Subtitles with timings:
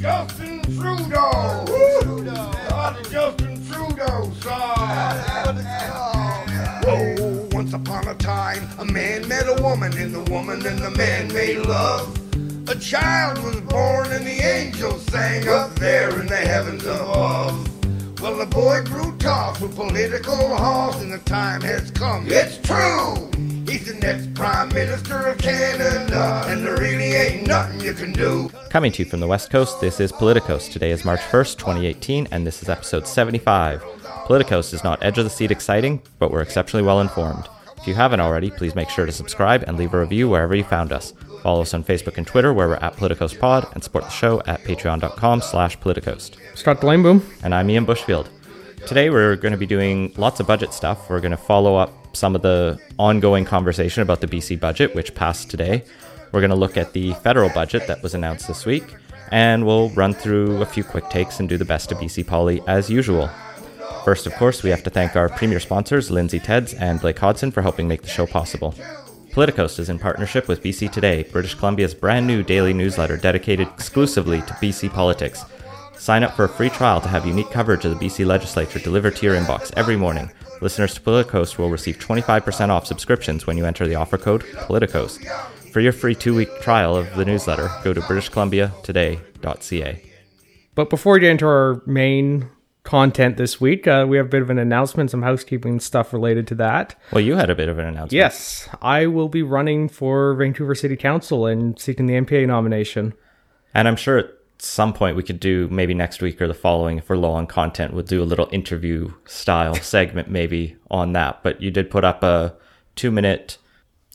[0.00, 1.64] Justin Trudeau.
[2.94, 4.88] The Justin Trudeau song.
[7.52, 11.30] Once upon a time, a man met a woman, and the woman and the man
[11.34, 12.18] made love.
[12.70, 17.68] A child was born, and the angels sang up there in the heavens above.
[18.22, 22.24] Well, the boy grew tough with political horse, and the time has come.
[22.28, 23.31] It's true!
[23.82, 28.48] He's the next Prime Minister of Canada, and there really ain't nothing you can do.
[28.70, 30.70] Coming to you from the West Coast, this is PolitiCoast.
[30.70, 33.82] Today is March 1st, 2018, and this is episode 75.
[33.82, 37.48] PolitiCoast is not edge of the seat exciting, but we're exceptionally well informed.
[37.76, 40.62] If you haven't already, please make sure to subscribe and leave a review wherever you
[40.62, 41.12] found us.
[41.42, 44.62] Follow us on Facebook and Twitter, where we're at PolitiCoastPod, and support the show at
[44.62, 46.36] patreon.com slash PolitiCoast.
[46.56, 47.26] Scott Boom.
[47.42, 48.28] And I'm Ian Bushfield.
[48.86, 51.10] Today we're going to be doing lots of budget stuff.
[51.10, 55.14] We're going to follow up some of the ongoing conversation about the BC budget, which
[55.14, 55.84] passed today.
[56.32, 58.84] We're going to look at the federal budget that was announced this week,
[59.30, 62.62] and we'll run through a few quick takes and do the best of BC Poli
[62.66, 63.28] as usual.
[64.04, 67.50] First, of course, we have to thank our premier sponsors, Lindsay Tedds and Blake Hodson,
[67.50, 68.74] for helping make the show possible.
[69.30, 74.40] PolitiCoast is in partnership with BC Today, British Columbia's brand new daily newsletter dedicated exclusively
[74.42, 75.44] to BC politics.
[75.96, 79.14] Sign up for a free trial to have unique coverage of the BC legislature delivered
[79.16, 80.30] to your inbox every morning.
[80.62, 85.72] Listeners to PolitiCoast will receive 25% off subscriptions when you enter the offer code POLITICOS.
[85.72, 90.02] For your free two week trial of the newsletter, go to BritishColumbiaToday.ca.
[90.76, 92.48] But before we get into our main
[92.84, 96.46] content this week, uh, we have a bit of an announcement, some housekeeping stuff related
[96.46, 96.94] to that.
[97.10, 98.12] Well, you had a bit of an announcement.
[98.12, 103.14] Yes, I will be running for Vancouver City Council and seeking the NPA nomination.
[103.74, 104.30] And I'm sure
[104.62, 107.46] some point we could do maybe next week or the following if we're low on
[107.46, 111.42] content, we'll do a little interview style segment maybe on that.
[111.42, 112.54] But you did put up a
[112.94, 113.58] two minute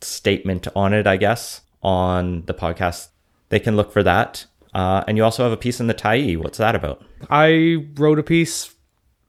[0.02, 3.10] statement on it, I guess, on the podcast.
[3.50, 4.46] They can look for that.
[4.74, 6.38] Uh, and you also have a piece in the Tyee.
[6.38, 7.04] What's that about?
[7.30, 8.74] I wrote a piece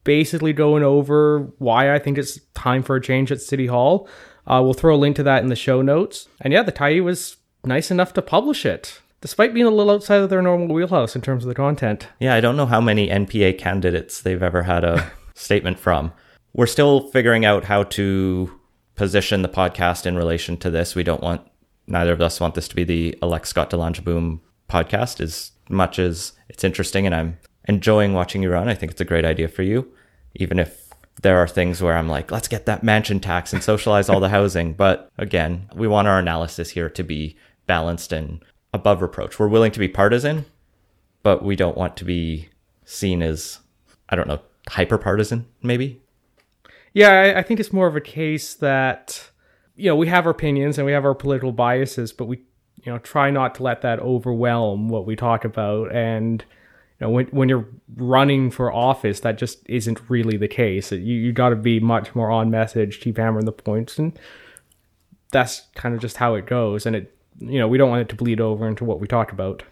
[0.05, 4.09] basically going over why I think it's time for a change at City Hall.
[4.47, 6.29] Uh, we'll throw a link to that in the show notes.
[6.41, 10.21] And yeah, the Tyee was nice enough to publish it, despite being a little outside
[10.21, 12.09] of their normal wheelhouse in terms of the content.
[12.21, 16.13] Yeah, I don't know how many NPA candidates they've ever had a statement from.
[16.53, 18.59] We're still figuring out how to
[18.95, 20.95] position the podcast in relation to this.
[20.95, 21.43] We don't want,
[21.87, 26.33] neither of us want this to be the Alex Scott Boom podcast as much as
[26.49, 28.69] it's interesting and I'm enjoying watching you run.
[28.69, 29.93] I think it's a great idea for you,
[30.35, 30.89] even if
[31.23, 34.29] there are things where I'm like, let's get that mansion tax and socialize all the
[34.39, 34.73] housing.
[34.73, 37.37] But again, we want our analysis here to be
[37.67, 38.43] balanced and
[38.79, 39.39] above reproach.
[39.39, 40.47] We're willing to be partisan,
[41.23, 42.49] but we don't want to be
[42.85, 43.59] seen as,
[44.09, 46.01] I don't know, hyper partisan, maybe.
[46.93, 49.31] Yeah, I, I think it's more of a case that,
[49.77, 52.41] you know, we have our opinions and we have our political biases, but we
[52.85, 56.45] you know try not to let that overwhelm what we talk about and
[56.99, 60.99] you know when when you're running for office that just isn't really the case you
[60.99, 64.19] you got to be much more on message keep hammering the points and
[65.31, 68.09] that's kind of just how it goes and it you know we don't want it
[68.09, 69.63] to bleed over into what we talk about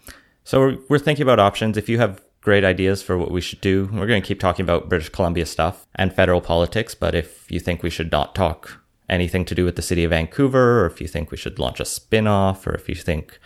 [0.44, 3.60] so we're, we're thinking about options if you have great ideas for what we should
[3.60, 7.50] do we're going to keep talking about british columbia stuff and federal politics but if
[7.50, 10.86] you think we should not talk anything to do with the city of Vancouver, or
[10.86, 13.38] if you think we should launch a spin off, or if you think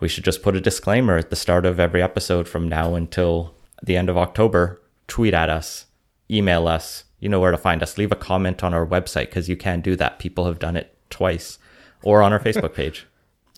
[0.00, 3.54] we should just put a disclaimer at the start of every episode from now until
[3.82, 5.86] the end of October, tweet at us,
[6.30, 7.04] email us.
[7.20, 7.98] You know where to find us.
[7.98, 10.20] Leave a comment on our website because you can do that.
[10.20, 11.58] People have done it twice,
[12.02, 13.06] or on our Facebook page.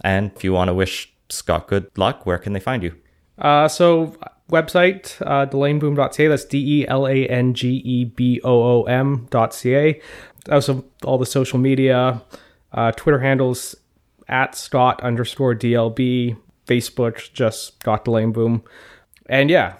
[0.02, 2.94] And if you want to wish Scott good luck, where can they find you?
[3.38, 4.16] Uh, so
[4.50, 6.28] website, uh, delaneboom.ca.
[6.28, 10.00] That's D L A N G B O O M.ca
[10.48, 12.22] also all the social media,
[12.72, 13.76] uh, Twitter handles
[14.28, 16.36] at Scott underscore DLB,
[16.66, 18.62] Facebook just Scott Boom,
[19.26, 19.74] and yeah,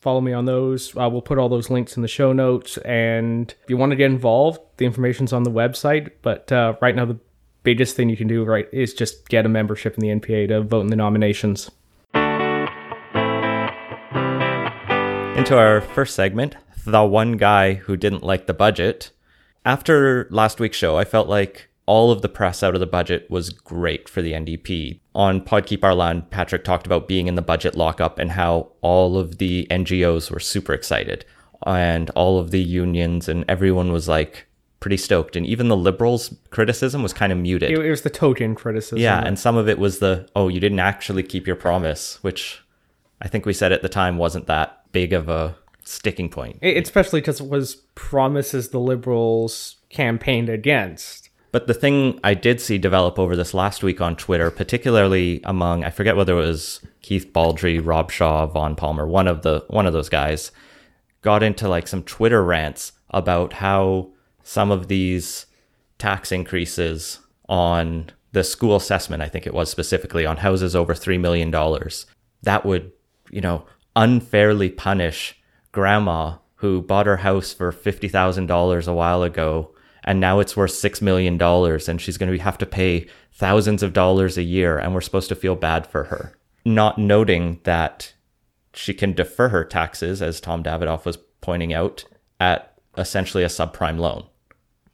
[0.00, 0.96] follow me on those.
[0.96, 3.96] Uh, we'll put all those links in the show notes, and if you want to
[3.96, 6.10] get involved, the information's on the website.
[6.22, 7.18] But uh, right now, the
[7.62, 10.62] biggest thing you can do right is just get a membership in the NPA to
[10.62, 11.70] vote in the nominations.
[15.36, 16.56] Into our first segment,
[16.86, 19.10] the one guy who didn't like the budget
[19.64, 23.30] after last week's show, I felt like all of the press out of the budget
[23.30, 25.00] was great for the NDP.
[25.14, 28.72] On Pod Keep Our Land, Patrick talked about being in the budget lockup and how
[28.80, 31.24] all of the NGOs were super excited
[31.64, 34.46] and all of the unions and everyone was like
[34.82, 35.36] pretty stoked.
[35.36, 37.70] And even the liberals' criticism was kind of muted.
[37.70, 38.98] It, was the token criticism.
[38.98, 42.62] Yeah, and some of it was the, oh, you didn't actually keep your promise, which
[43.22, 46.58] I think we said at the time wasn't that big of a sticking point.
[46.60, 51.30] It, especially because it was promises the liberals campaigned against.
[51.52, 55.84] But the thing I did see develop over this last week on Twitter, particularly among
[55.84, 59.86] I forget whether it was Keith Baldrey, Rob Shaw, Vaughn Palmer, one of the one
[59.86, 60.50] of those guys,
[61.20, 64.12] got into like some Twitter rants about how
[64.42, 65.46] some of these
[65.98, 71.20] tax increases on the school assessment, I think it was specifically on houses over $3
[71.20, 71.50] million,
[72.42, 72.92] that would,
[73.30, 75.40] you know, unfairly punish
[75.70, 79.74] grandma who bought her house for $50,000 a while ago
[80.04, 83.92] and now it's worth $6 million and she's going to have to pay thousands of
[83.92, 86.36] dollars a year and we're supposed to feel bad for her.
[86.64, 88.12] Not noting that
[88.74, 92.04] she can defer her taxes, as Tom Davidoff was pointing out,
[92.40, 94.24] at essentially a subprime loan.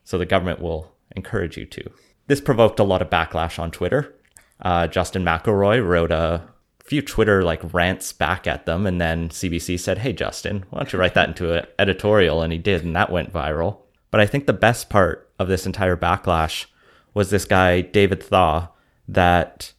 [0.09, 1.91] So the government will encourage you to.
[2.29, 4.15] This provoked a lot of backlash on Twitter.
[4.59, 6.49] Uh, Justin McElroy wrote a
[6.83, 10.95] few Twitter like rants back at them, and then CBC said, "Hey Justin, why don't
[10.95, 13.81] you write that into an editorial?" And he did, and that went viral.
[14.11, 16.65] But I think the best part of this entire backlash
[17.13, 18.69] was this guy David Thaw
[19.09, 19.75] that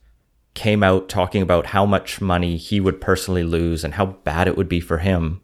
[0.54, 4.56] came out talking about how much money he would personally lose and how bad it
[4.56, 5.42] would be for him.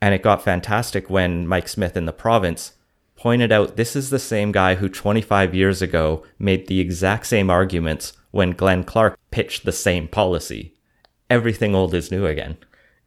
[0.00, 2.74] And it got fantastic when Mike Smyth in the province
[3.20, 7.50] pointed out this is the same guy who 25 years ago made the exact same
[7.50, 10.74] arguments when Glenn Clark pitched the same policy.
[11.28, 12.56] Everything old is new again.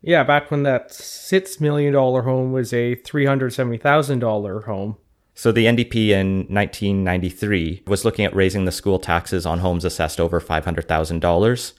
[0.01, 4.97] Yeah, back when that $6 million home was a $370,000 home.
[5.33, 10.19] So the NDP in 1993 was looking at raising the school taxes on homes assessed
[10.19, 11.73] over $500,000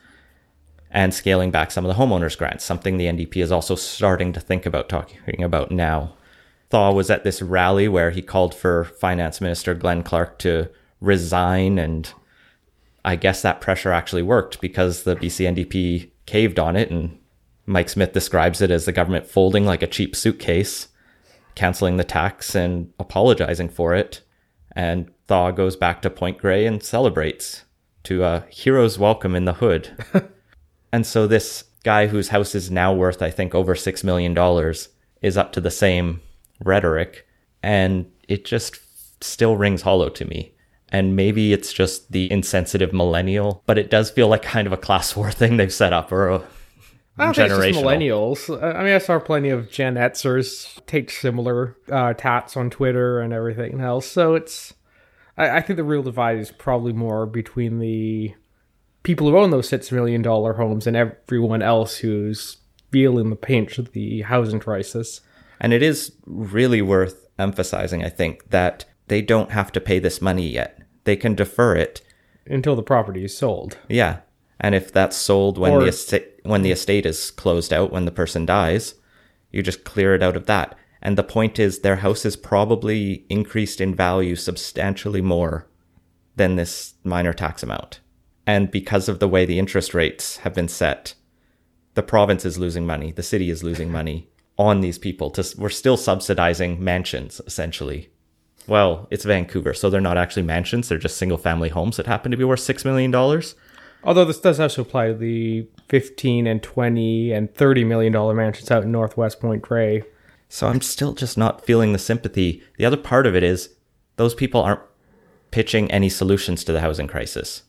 [0.91, 4.41] and scaling back some of the homeowners grants, something the NDP is also starting to
[4.41, 6.17] think about talking about now.
[6.75, 10.69] Thaw was at this rally where he called for Finance Minister Glenn Clark to
[11.01, 12.13] resign and
[13.05, 17.17] I guess that pressure actually worked because the BC NDP caved on it and
[17.65, 20.89] Mike Smyth describes it as the government folding like a cheap suitcase,
[21.55, 24.23] canceling the tax and apologizing for it.
[24.75, 27.63] And Thaw goes back to Point Grey and celebrates
[28.03, 30.05] to a hero's welcome in the hood.
[30.93, 34.37] and so this guy whose house is now worth, I think, over $6 million
[35.23, 36.21] is up to the same
[36.65, 37.27] rhetoric.
[37.63, 38.79] And it just
[39.23, 40.55] still rings hollow to me.
[40.91, 44.77] And maybe it's just the insensitive millennial, but it does feel like kind of a
[44.77, 46.43] class war thing they've set up or a
[47.17, 48.63] I don't think it's just millennials.
[48.63, 53.33] I mean, I saw plenty of Gen Xers take similar uh, tats on Twitter and
[53.33, 54.07] everything else.
[54.07, 54.75] So it's,
[55.39, 58.35] I, I, think the real divide is probably more between the
[59.05, 62.57] people who own those six million dollar homes and everyone else who's
[62.91, 65.21] feeling the pinch of the housing crisis.
[65.61, 70.21] And it is really worth emphasizing, I think, that they don't have to pay this
[70.21, 70.81] money yet.
[71.05, 72.01] They can defer it
[72.47, 73.79] until the property is sold.
[73.89, 74.21] Yeah,
[74.61, 78.05] and if that's sold when or, the estate when the estate is closed out when
[78.05, 78.95] the person dies,
[79.51, 80.77] you just clear it out of that.
[81.03, 85.69] And the point is their house is probably increased in value substantially more
[86.37, 88.01] than this minor tax amount.
[88.47, 91.15] And because of the way the interest rates have been set,
[91.95, 95.31] the province is losing money, the city is losing money on these people.
[95.31, 98.11] To, we're still subsidizing mansions essentially.
[98.67, 102.31] Well, it's Vancouver, so they're not actually mansions, they're just single family homes that happen
[102.31, 103.13] to be worth $6 million
[104.05, 108.71] Although this does also apply to the 15 and 20 and 30 million dollar mansions
[108.71, 110.03] out in Northwest Point Grey.
[110.49, 112.63] So I'm still just not feeling the sympathy.
[112.77, 113.71] The other part of it is
[114.17, 114.83] those people aren't
[115.51, 117.63] pitching any solutions to the housing crisis.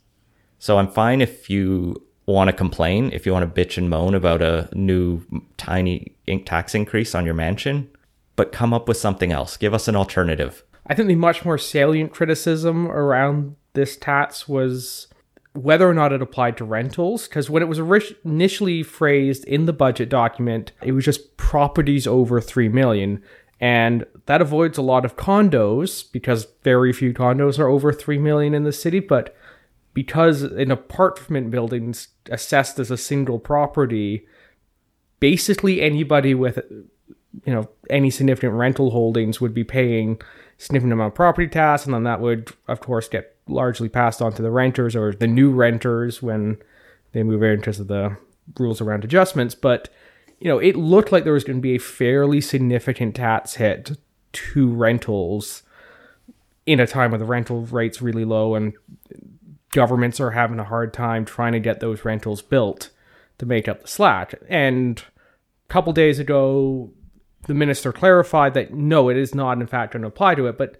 [0.59, 4.15] So I'm fine if you want to complain, if you want to bitch and moan
[4.15, 5.21] about a new
[5.57, 7.89] tiny ink tax increase on your mansion,
[8.35, 9.57] but come up with something else.
[9.57, 10.63] Give us an alternative.
[10.87, 15.07] I think the much more salient criticism around this tax was
[15.53, 17.79] whether or not it applied to rentals because when it was
[18.25, 23.23] initially phrased in the budget document it was just properties over 3 million
[23.61, 28.53] and that avoids a lot of condos because very few condos are over 3 million
[28.53, 29.33] in the city but
[29.95, 34.27] because an apartment building's assessed as a single property
[35.19, 36.59] basically anybody with
[37.45, 40.21] you know any significant rental holdings would be paying
[40.59, 44.31] significant amount of property tax and then that would of course get largely passed on
[44.33, 46.57] to the renters or the new renters when
[47.11, 48.17] they move in terms of the
[48.59, 49.55] rules around adjustments.
[49.55, 49.89] But
[50.39, 53.97] you know, it looked like there was going to be a fairly significant tax hit
[54.33, 55.63] to rentals
[56.65, 58.73] in a time when the rental rates really low and
[59.75, 62.91] governments are having a hard time trying to get those rentals built
[63.37, 64.33] to make up the slack.
[64.47, 65.03] And
[65.69, 66.91] a couple days ago,
[67.45, 70.57] the minister clarified that no, it is not in fact going to apply to it,
[70.57, 70.77] but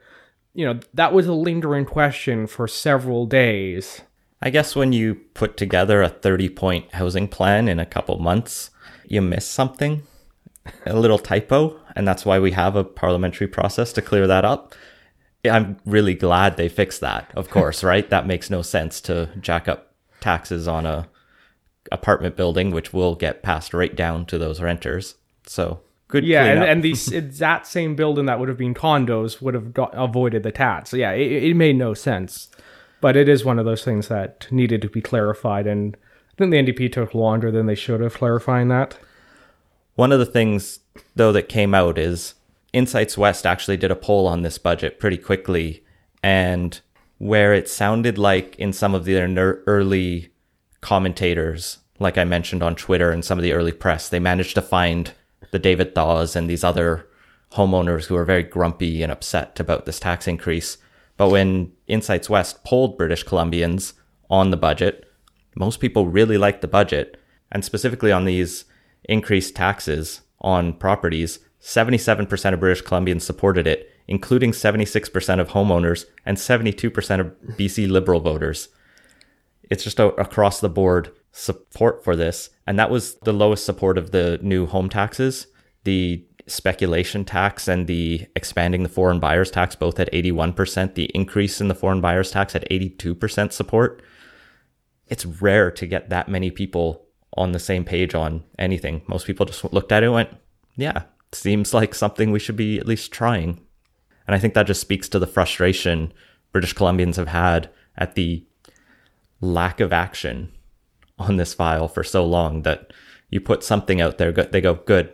[0.53, 4.01] you know, that was a lingering question for several days.
[4.41, 8.69] I guess when you put together a 30 point housing plan in a couple months,
[9.05, 10.03] you miss something,
[10.85, 14.73] a little typo, and that's why we have a parliamentary process to clear that up.
[15.49, 18.09] I'm really glad they fixed that, of course, right?
[18.09, 21.07] That makes no sense to jack up taxes on a
[21.91, 25.15] apartment building, which will get passed right down to those renters.
[25.45, 26.25] So good.
[26.25, 27.05] Yeah, and, and these
[27.39, 30.89] that same building that would have been condos would have got, avoided the tax.
[30.89, 32.49] So yeah, it, it made no sense,
[33.01, 35.95] but it is one of those things that needed to be clarified, and
[36.31, 38.97] I think the NDP took longer than they should have clarifying that.
[39.95, 40.79] One of the things,
[41.15, 42.33] though, that came out is
[42.75, 45.85] Insights West actually did a poll on this budget pretty quickly,
[46.21, 46.81] and
[47.19, 50.33] where it sounded like in some of their early
[50.81, 54.61] commentators, like I mentioned on Twitter and some of the early press, they managed to
[54.61, 55.13] find
[55.51, 57.07] the David Thaws and these other
[57.53, 60.77] homeowners who are very grumpy and upset about this tax increase.
[61.15, 63.93] But when Insights West polled British Columbians
[64.29, 65.09] on the budget,
[65.55, 67.15] most people really liked the budget,
[67.53, 68.65] and specifically on these
[69.05, 76.37] increased taxes on properties, 77% of British Columbians supported it, including 76% of homeowners and
[76.37, 78.69] 72% of BC Liberal voters.
[79.71, 82.51] It's just a, across the board support for this.
[82.67, 85.47] And that was the lowest support of the new home taxes.
[85.85, 91.59] The speculation tax and the expanding the foreign buyers tax both at 81%, the increase
[91.59, 94.03] in the foreign buyers tax at 82% support.
[95.07, 99.01] It's rare to get that many people on the same page on anything.
[99.07, 100.29] Most people just looked at it and went,
[100.75, 103.59] yeah, seems like something we should be at least trying.
[104.27, 106.11] And I think that just speaks to the frustration
[106.51, 108.45] British Columbians have had at the
[109.41, 110.51] lack of action
[111.19, 112.91] on this file for so long that
[113.29, 115.11] you put something out there, they go, good.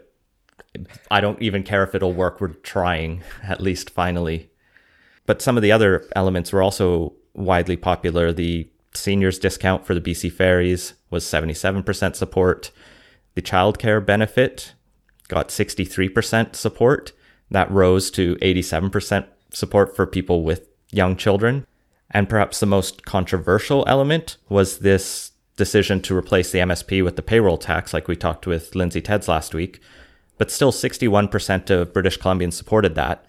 [1.10, 2.40] I don't even care if it'll work.
[2.40, 4.50] We're trying, at least finally.
[5.26, 8.32] But some of the other elements were also widely popular.
[8.32, 12.72] The seniors discount for the BC ferries was 77% support.
[13.36, 14.74] The childcare benefit
[15.32, 17.14] got 63% support.
[17.50, 21.66] That rose to 87% support for people with young children.
[22.12, 27.22] And perhaps the most controversial element was this decision to replace the MSP with the
[27.22, 29.80] payroll tax, like we talked with Lindsay Tedds last week.
[30.38, 33.26] But still, 61% of British Columbians supported that.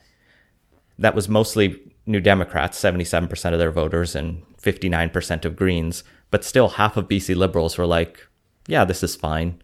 [0.99, 6.03] That was mostly New Democrats, 77% of their voters, and 59% of Greens.
[6.33, 8.27] But still, half of BC Liberals were like,
[8.67, 9.63] yeah, this is fine.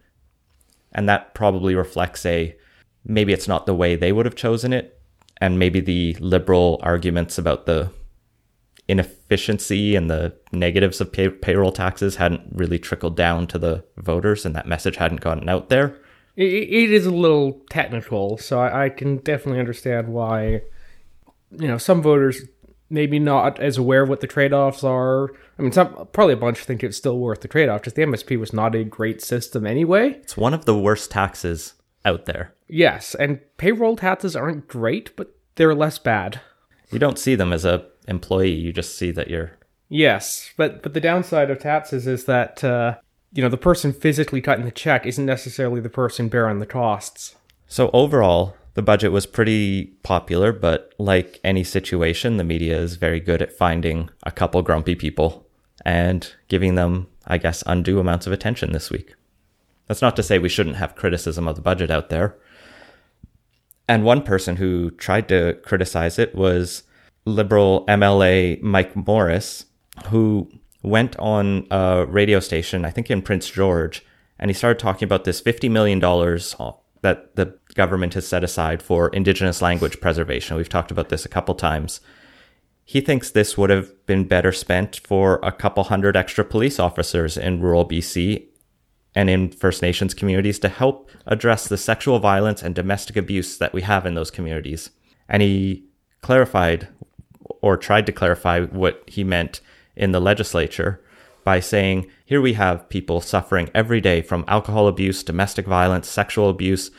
[0.93, 2.57] And that probably reflects a
[3.05, 5.01] maybe it's not the way they would have chosen it.
[5.41, 7.91] And maybe the liberal arguments about the
[8.89, 14.47] inefficiency and the negatives of pay- payroll taxes hadn't really trickled down to the voters
[14.47, 15.99] and that message hadn't gotten out there.
[16.37, 20.63] It, it is a little technical, so I, I can definitely understand why,
[21.51, 22.43] you know, some voters
[22.91, 25.31] maybe not as aware of what the trade-offs are.
[25.59, 27.83] I mean, some probably a bunch think it's still worth the trade-off.
[27.83, 30.11] Just the MSP was not a great system anyway.
[30.23, 31.75] It's one of the worst taxes
[32.05, 32.55] out there.
[32.69, 36.41] Yes, and payroll taxes aren't great, but they're less bad.
[36.93, 38.53] You don't see them as a employee.
[38.53, 39.53] You just see that you're.
[39.89, 42.97] Yes, but but the downside of taxes is that uh,
[43.33, 47.35] you know the person physically cutting the check isn't necessarily the person bearing the costs.
[47.67, 53.21] So overall, the budget was pretty popular, but like any situation, the media is very
[53.21, 55.48] good at finding a couple grumpy people
[55.85, 59.15] and giving them, I guess, undue amounts of attention this week.
[59.87, 62.37] That's not to say we shouldn't have criticism of the budget out there.
[63.89, 66.83] And one person who tried to criticize it was
[67.25, 69.65] Liberal MLA Mike Morris,
[70.07, 70.51] who
[70.83, 74.05] went on a radio station, I think in Prince George,
[74.39, 76.01] and he started talking about this $50 million
[77.01, 80.57] that the government has set aside for Indigenous language preservation.
[80.57, 82.01] We've talked about this a couple times.
[82.91, 87.37] He thinks this would have been better spent for a couple hundred extra police officers
[87.37, 88.47] in rural BC
[89.15, 93.75] and in First Nations communities to help address the sexual violence and domestic abuse that
[93.75, 94.89] we have in those communities.
[95.29, 95.85] And he
[96.23, 96.89] clarified
[97.61, 99.61] or tried to clarify what he meant
[99.95, 101.05] in the legislature
[101.45, 106.49] by saying, here we have people suffering every day from alcohol abuse, domestic violence, sexual
[106.49, 106.91] abuse,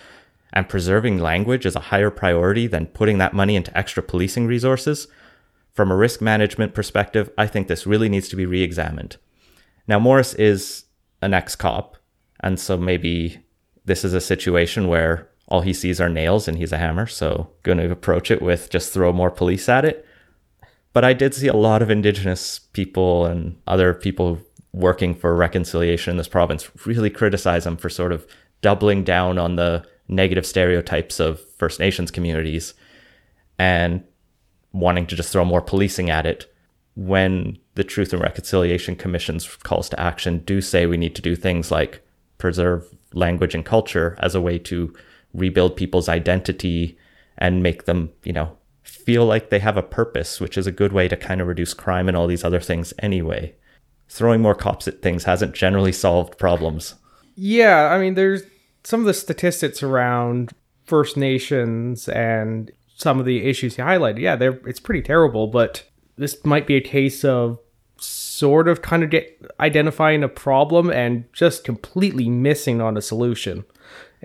[0.54, 5.08] and preserving language is a higher priority than putting that money into extra policing resources.
[5.74, 9.18] From a risk management perspective, I think this really needs to be re examined.
[9.88, 10.86] Now, Morris is
[11.22, 11.98] an ex cop,
[12.42, 13.44] and so maybe
[13.86, 17.50] this is a situation where all he sees are nails and he's a hammer, so
[17.64, 20.06] going to approach it with just throw more police at it.
[20.94, 24.40] But I did see a lot of Indigenous people and other people
[24.74, 28.28] working for reconciliation in this province really criticize him for sort of
[28.62, 32.74] doubling down on the negative stereotypes of First Nations communities
[33.58, 34.04] and
[34.72, 36.52] wanting to just throw more policing at it
[36.96, 41.36] when the Truth and Reconciliation Commission's calls to action do say we need to do
[41.36, 42.06] things like
[42.38, 44.94] preserve language and culture as a way to
[45.34, 46.98] rebuild people's identity
[47.38, 50.92] and make them, you know, feel like they have a purpose, which is a good
[50.92, 53.56] way to kind of reduce crime and all these other things anyway.
[54.10, 56.96] Throwing more cops at things hasn't generally solved problems.
[57.36, 58.42] Yeah, I mean, there's
[58.84, 60.52] some of the statistics around
[60.84, 64.20] First Nations and some of the issues he highlighted.
[64.20, 65.84] Yeah, they're it's pretty terrible, but
[66.18, 67.58] this might be a case of
[67.98, 69.24] sort of kind of
[69.60, 73.64] identifying a problem and just completely missing on a solution,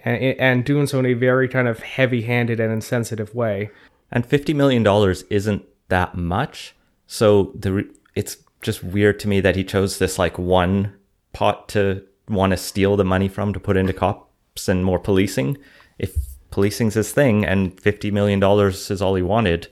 [0.05, 3.71] and, and doing so in a very kind of heavy-handed and insensitive way.
[4.11, 6.75] And fifty million dollars isn't that much,
[7.07, 10.95] so the it's just weird to me that he chose this like one
[11.33, 15.59] pot to want to steal the money from to put into cops and more policing.
[15.99, 16.17] If
[16.55, 19.69] policing's his thing and $50 million is all he wanted,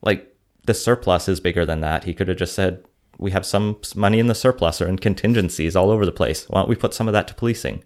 [0.00, 2.04] like the surplus is bigger than that.
[2.04, 2.84] He could have just said,
[3.18, 6.48] we have some money in the surplus or in contingencies all over the place.
[6.48, 7.82] Why don't we put some of that to policing?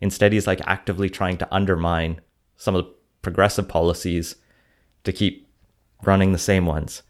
[0.00, 2.20] Instead, he's like actively trying to undermine
[2.56, 2.92] some of the
[3.22, 4.36] progressive policies
[5.04, 5.48] to keep
[6.02, 7.02] running the same ones.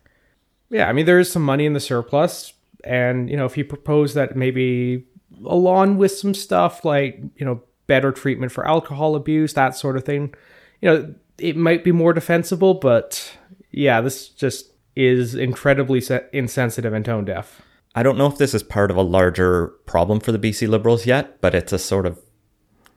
[0.71, 2.53] Yeah, I mean, there is some money in the surplus.
[2.85, 5.05] And, you know, if you propose that maybe
[5.45, 10.05] along with some stuff like, you know, better treatment for alcohol abuse, that sort of
[10.05, 10.35] thing,
[10.81, 13.37] you know, it might be more defensible, but
[13.71, 17.61] yeah, this just is incredibly insensitive and tone deaf.
[17.95, 21.07] I don't know if this is part of a larger problem for the BC Liberals
[21.07, 22.21] yet, but it's a sort of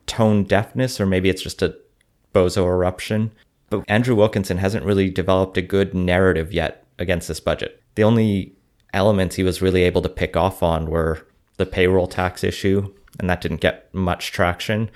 [0.05, 1.75] tone deafness, or maybe it's just a
[2.33, 3.31] bozo eruption.
[3.69, 7.81] But Andrew Wilkinson hasn't really developed a good narrative yet against this budget.
[7.95, 8.55] The only
[8.93, 11.27] elements he was really able to pick off on were
[11.57, 14.89] the payroll tax issue, and that didn't get much traction.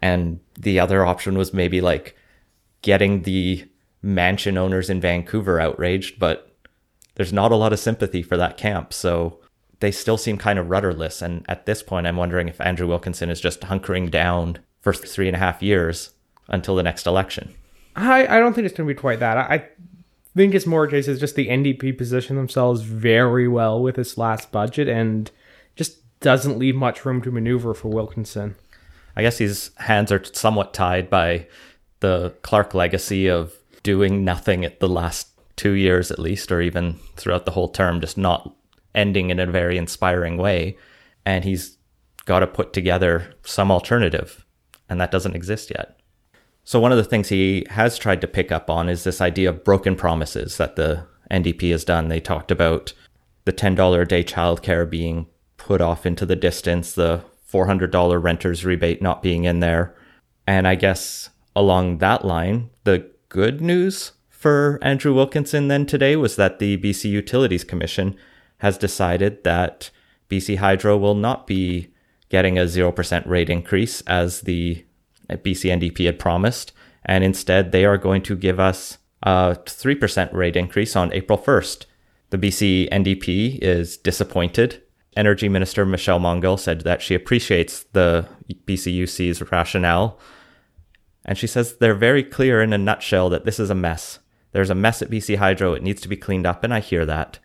[0.00, 2.16] And the other option was maybe like
[2.82, 3.68] getting the
[4.02, 6.52] mansion owners in Vancouver outraged, but
[7.14, 8.92] there's not a lot of sympathy for that camp.
[8.92, 9.38] So
[9.80, 11.22] they still seem kind of rudderless.
[11.22, 15.28] And at this point, I'm wondering if Andrew Wilkinson is just hunkering down for three
[15.28, 16.10] and a half years
[16.48, 17.54] until the next election.
[17.94, 19.36] I, I don't think it's going to be quite that.
[19.36, 19.68] I
[20.34, 24.16] think it's more a case of just the NDP position themselves very well with this
[24.16, 25.30] last budget and
[26.22, 28.54] doesn't leave much room to maneuver for Wilkinson.
[29.16, 31.46] I guess his hands are somewhat tied by
[32.00, 36.98] the Clark legacy of doing nothing at the last two years at least, or even
[37.16, 38.54] throughout the whole term, just not
[38.94, 40.76] ending in a very inspiring way.
[41.24, 41.76] And he's
[42.24, 44.44] got to put together some alternative,
[44.88, 45.98] and that doesn't exist yet.
[46.64, 49.50] So, one of the things he has tried to pick up on is this idea
[49.50, 52.08] of broken promises that the NDP has done.
[52.08, 52.92] They talked about
[53.44, 55.26] the $10 a day childcare being
[55.62, 59.94] put off into the distance, the $400 renter's rebate not being in there.
[60.46, 66.34] And I guess along that line, the good news for Andrew Wilkinson then today was
[66.36, 68.16] that the BC Utilities Commission
[68.58, 69.90] has decided that
[70.28, 71.92] BC Hydro will not be
[72.28, 74.84] getting a 0% rate increase as the
[75.30, 76.72] BC NDP had promised.
[77.04, 81.86] And instead, they are going to give us a 3% rate increase on April 1st.
[82.30, 84.81] The BC NDP is disappointed.
[85.16, 88.26] Energy Minister Michelle Mungall said that she appreciates the
[88.66, 90.18] BCUC's rationale.
[91.24, 94.18] And she says they're very clear in a nutshell that this is a mess.
[94.52, 95.74] There's a mess at BC Hydro.
[95.74, 97.38] It needs to be cleaned up, and I hear that.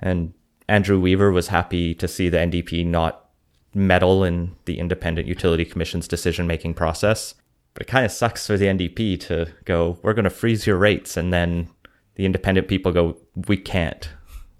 [0.00, 0.32] And
[0.68, 3.28] Andrew Weaver was happy to see the NDP not
[3.74, 7.34] meddle in the Independent Utility Commission's decision making process.
[7.74, 10.76] But it kind of sucks for the NDP to go, we're going to freeze your
[10.76, 11.16] rates.
[11.16, 11.68] And then
[12.16, 14.08] the independent people go, we can't.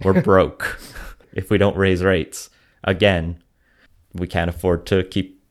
[0.05, 0.79] We're broke
[1.33, 2.51] if we don't raise rates.
[2.85, 3.43] Again,
[4.15, 5.43] we can't afford to keep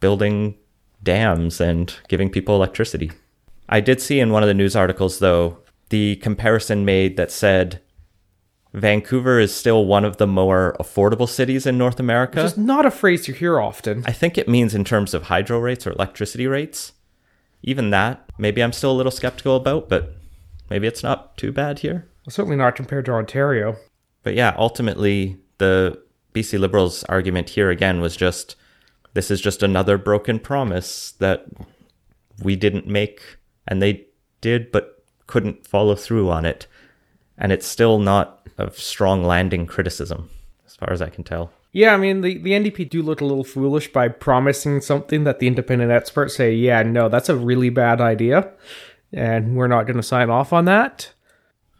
[0.00, 0.56] building
[1.02, 3.12] dams and giving people electricity.
[3.68, 7.80] I did see in one of the news articles, though, the comparison made that said
[8.72, 12.42] Vancouver is still one of the more affordable cities in North America.
[12.42, 14.04] Which is not a phrase you hear often.
[14.06, 16.92] I think it means in terms of hydro rates or electricity rates.
[17.62, 20.14] Even that, maybe I'm still a little skeptical about, but
[20.68, 22.06] maybe it's not too bad here.
[22.26, 23.76] Well, certainly not compared to Ontario.
[24.26, 26.02] But yeah, ultimately, the
[26.34, 28.56] BC Liberals' argument here again was just
[29.14, 31.46] this is just another broken promise that
[32.42, 33.20] we didn't make,
[33.68, 34.06] and they
[34.40, 36.66] did, but couldn't follow through on it.
[37.38, 40.28] And it's still not a strong landing criticism,
[40.66, 41.52] as far as I can tell.
[41.70, 45.38] Yeah, I mean, the, the NDP do look a little foolish by promising something that
[45.38, 48.50] the independent experts say, yeah, no, that's a really bad idea,
[49.12, 51.12] and we're not going to sign off on that.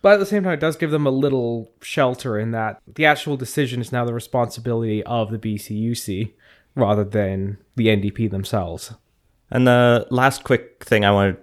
[0.03, 3.07] But at the same time, it does give them a little shelter in that the
[3.07, 6.33] actual decision is now the responsibility of the BCUC
[6.75, 8.95] rather than the NDP themselves.
[9.51, 11.39] And the last quick thing I want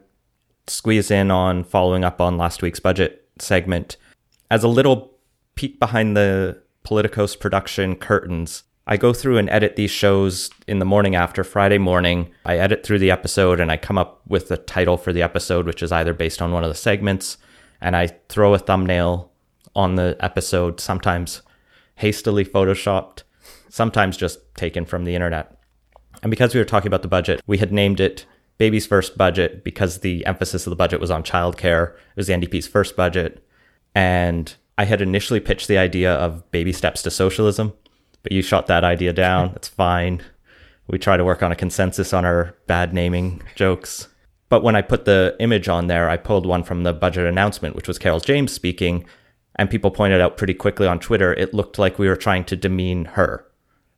[0.68, 3.98] to squeeze in on following up on last week's budget segment
[4.52, 5.12] as a little
[5.56, 8.64] peek behind the PolitiCoast production curtains.
[8.86, 12.32] I go through and edit these shows in the morning after Friday morning.
[12.46, 15.66] I edit through the episode and I come up with a title for the episode,
[15.66, 17.38] which is either based on one of the segments.
[17.84, 19.32] And I throw a thumbnail
[19.76, 21.42] on the episode, sometimes
[21.96, 23.24] hastily photoshopped,
[23.70, 25.60] sometimes just taken from the internet.
[26.24, 28.26] And because we were talking about the budget, we had named it
[28.58, 31.94] Baby's First Budget because the emphasis of the budget was on childcare.
[31.94, 33.46] It was the NDP's first budget.
[33.94, 37.74] And I had initially pitched the idea of baby steps to socialism,
[38.24, 39.50] but you shot that idea down.
[39.54, 40.22] That's fine.
[40.88, 44.08] We try to work on a consensus on our bad naming jokes.
[44.50, 47.76] But when I put the image on there, I pulled one from the budget announcement,
[47.76, 49.06] which was Carole James speaking.
[49.56, 52.56] And people pointed out pretty quickly on Twitter, it looked like we were trying to
[52.56, 53.46] demean her.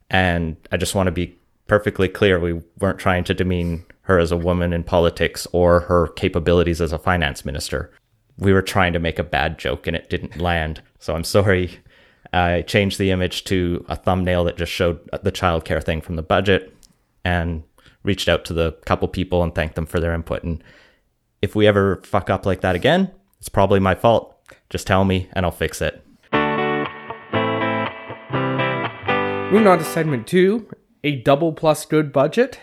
[0.10, 4.32] And I just want to be perfectly clear we weren't trying to demean her as
[4.32, 7.92] a woman in politics or her capabilities as a finance minister.
[8.38, 10.82] We were trying to make a bad joke and it didn't land.
[11.00, 11.80] So I'm sorry.
[12.34, 16.22] I changed the image to a thumbnail that just showed the childcare thing from the
[16.22, 16.76] budget
[17.24, 17.64] and
[18.06, 20.44] reached out to the couple people and thanked them for their input.
[20.44, 20.64] And
[21.42, 24.36] if we ever fuck up like that again, it's probably my fault.
[24.70, 26.02] Just tell me and I'll fix it.
[29.52, 30.68] Moving on to segment two,
[31.04, 32.60] a double plus good budget.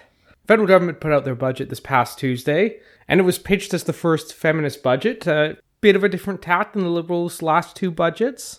[0.46, 3.92] Federal government put out their budget this past Tuesday, and it was pitched as the
[3.92, 5.26] first feminist budget.
[5.26, 8.59] A bit of a different tack than the Liberals' last two budgets,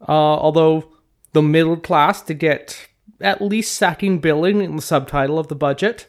[0.00, 0.92] uh, although
[1.34, 2.88] the middle class to get
[3.20, 6.06] at least sacking billing in the subtitle of the budget.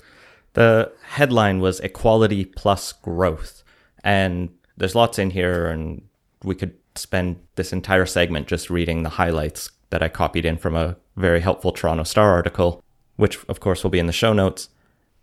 [0.54, 3.64] The headline was Equality Plus Growth,
[4.04, 6.02] and there's lots in here, and
[6.44, 10.76] we could spend this entire segment just reading the highlights that I copied in from
[10.76, 12.84] a very helpful Toronto Star article,
[13.16, 14.70] which of course will be in the show notes.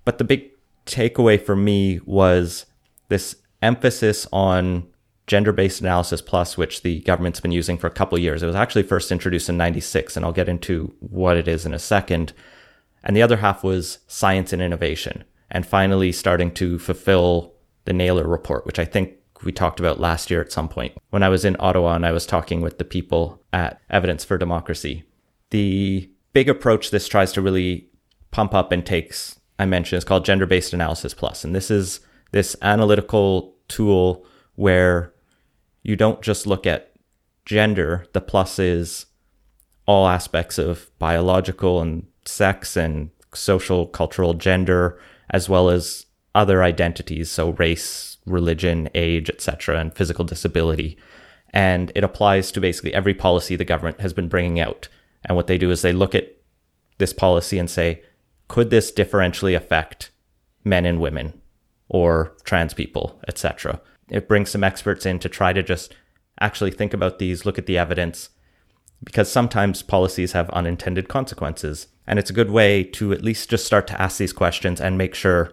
[0.04, 0.50] But the big
[0.86, 2.66] takeaway for me was
[3.08, 4.86] this emphasis on
[5.26, 8.42] gender based analysis plus, which the government's been using for a couple years.
[8.42, 11.74] It was actually first introduced in 96, and I'll get into what it is in
[11.74, 12.32] a second.
[13.04, 17.54] And the other half was science and innovation, and finally starting to fulfill
[17.85, 19.12] the Naylor report, which I think
[19.44, 22.12] we talked about last year at some point when I was in Ottawa and I
[22.12, 25.04] was talking with the people at Evidence for Democracy.
[25.50, 27.88] The big approach this tries to really
[28.30, 31.44] pump up and takes, I mentioned, is called Gender Based Analysis Plus.
[31.44, 32.00] And this is
[32.32, 35.12] this analytical tool where
[35.82, 36.92] you don't just look at
[37.44, 39.06] gender, the plus is
[39.87, 44.98] all aspects of biological and sex and social, cultural gender,
[45.30, 50.98] as well as other identities, so race, religion, age, etc., and physical disability.
[51.50, 54.88] And it applies to basically every policy the government has been bringing out.
[55.24, 56.36] And what they do is they look at
[56.98, 58.02] this policy and say,
[58.48, 60.10] could this differentially affect
[60.64, 61.40] men and women
[61.88, 63.80] or trans people, etc.?
[64.10, 65.94] It brings some experts in to try to just
[66.40, 68.30] actually think about these, look at the evidence,
[69.04, 71.88] because sometimes policies have unintended consequences.
[72.06, 74.96] And it's a good way to at least just start to ask these questions and
[74.96, 75.52] make sure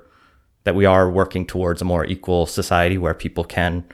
[0.64, 3.86] that we are working towards a more equal society where people can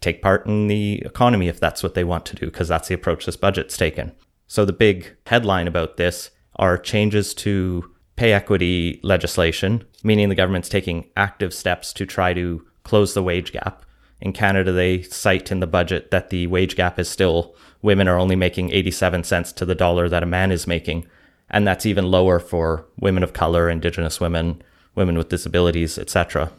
[0.00, 2.94] take part in the economy if that's what they want to do, because that's the
[2.94, 4.12] approach this budget's taken.
[4.46, 10.68] So the big headline about this are changes to pay equity legislation, meaning the government's
[10.68, 13.84] taking active steps to try to close the wage gap.
[14.20, 18.18] In Canada, they cite in the budget that the wage gap is still women are
[18.18, 21.06] only making 87 cents to the dollar that a man is making.
[21.50, 24.62] And that's even lower for women of color, indigenous women,
[24.94, 26.50] women with disabilities, etc.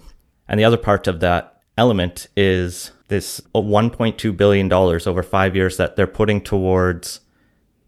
[0.48, 5.78] And the other part of that element is this uh, $1.2 billion over five years
[5.78, 7.22] that they're putting towards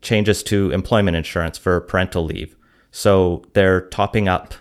[0.02, 2.56] changes to employment insurance for parental leave.
[2.92, 4.54] So they're topping up,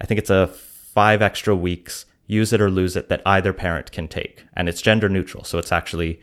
[0.00, 3.92] I think it's a five extra weeks, use it or lose it, that either parent
[3.92, 4.44] can take.
[4.54, 5.44] And it's gender neutral.
[5.44, 6.20] So it's actually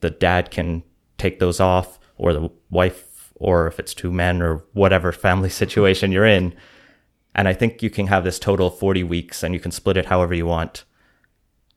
[0.00, 0.82] the dad can
[1.18, 6.12] take those off or the wife, or if it's two men or whatever family situation
[6.12, 6.54] you're in,
[7.34, 9.96] and I think you can have this total of 40 weeks and you can split
[9.96, 10.84] it however you want.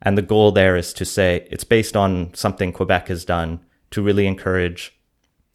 [0.01, 3.61] And the goal there is to say it's based on something Quebec has done
[3.91, 4.99] to really encourage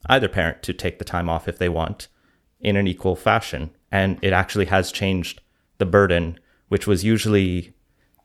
[0.06, 2.08] either parent to take the time off if they want
[2.60, 3.70] in an equal fashion.
[3.92, 5.40] And it actually has changed
[5.78, 7.72] the burden, which was usually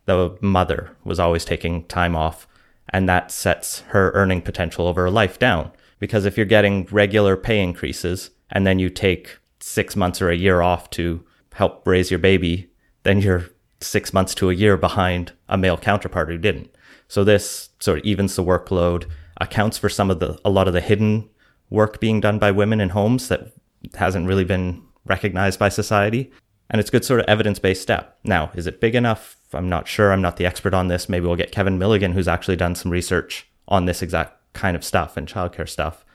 [0.08, 2.48] the mother was always taking time off.
[2.90, 5.72] And that sets her earning potential over a life down.
[6.00, 10.36] Because if you're getting regular pay increases and then you take six months or a
[10.36, 12.72] year off to help raise your baby,
[13.04, 13.50] then you're
[13.82, 16.74] six months to a year behind a male counterpart who didn't.
[17.08, 19.06] So this sort of evens the workload,
[19.40, 21.30] accounts for some of the a lot of the hidden
[21.70, 23.54] work being done by women in homes that
[23.96, 26.32] hasn't really been recognized by society.
[26.70, 28.18] And it's a good sort of evidence based step.
[28.24, 29.38] Now, is it big enough?
[29.54, 30.12] I'm not sure.
[30.12, 31.08] I'm not the expert on this.
[31.08, 34.84] Maybe we'll get Kevin Milligan, who's actually done some research on this exact kind of
[34.84, 36.06] stuff and childcare stuff.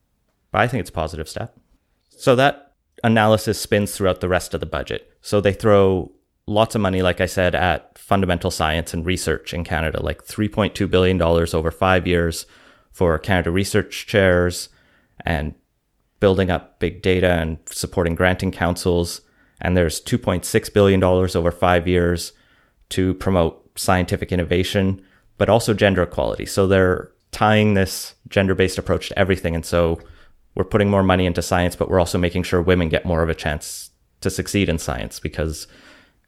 [0.51, 1.57] But I think it's a positive step.
[2.11, 5.11] So that analysis spins throughout the rest of the budget.
[5.23, 6.13] So they throw
[6.47, 10.91] lots of money, like I said, at fundamental science and research in Canada, like $3.2
[10.91, 12.47] billion over five years
[12.91, 14.69] for Canada Research Chairs
[15.25, 15.55] and
[16.21, 19.23] building up big data and supporting granting councils.
[19.63, 22.33] And there's $2.6 billion over five years
[22.91, 25.03] to promote scientific innovation,
[25.39, 26.45] but also gender equality.
[26.45, 29.55] So they're tying this gender based approach to everything.
[29.55, 29.99] And so
[30.55, 33.31] we're putting more money into science, but we're also making sure women get more of
[33.31, 35.67] a chance to succeed in science because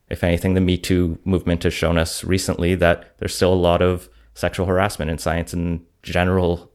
[0.08, 3.82] if anything, the Me Too movement has shown us recently that there's still a lot
[3.82, 6.70] of sexual harassment in science and general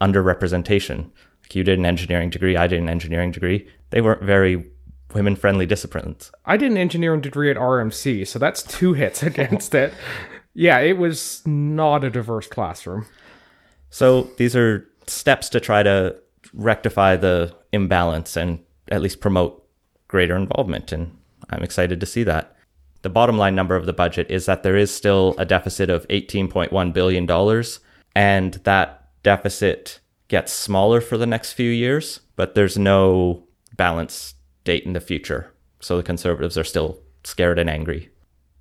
[0.00, 1.10] underrepresentation.
[1.42, 3.68] Like you did an engineering degree, I did an engineering degree.
[3.90, 4.70] They weren't very
[5.14, 6.30] women friendly disciplines.
[6.44, 9.94] I did an engineering degree at RMC, so that's two hits against it.
[10.52, 13.06] Yeah, it was not a diverse classroom.
[13.90, 16.16] So these are steps to try to
[16.52, 19.66] rectify the imbalance and at least promote
[20.08, 20.92] greater involvement.
[20.92, 21.16] And
[21.50, 22.56] I'm excited to see that.
[23.02, 26.08] The bottom line number of the budget is that there is still a deficit of
[26.08, 27.64] $18.1 billion,
[28.16, 33.44] and that deficit gets smaller for the next few years, but there's no
[33.76, 35.52] balance date in the future.
[35.80, 38.10] So the conservatives are still scared and angry.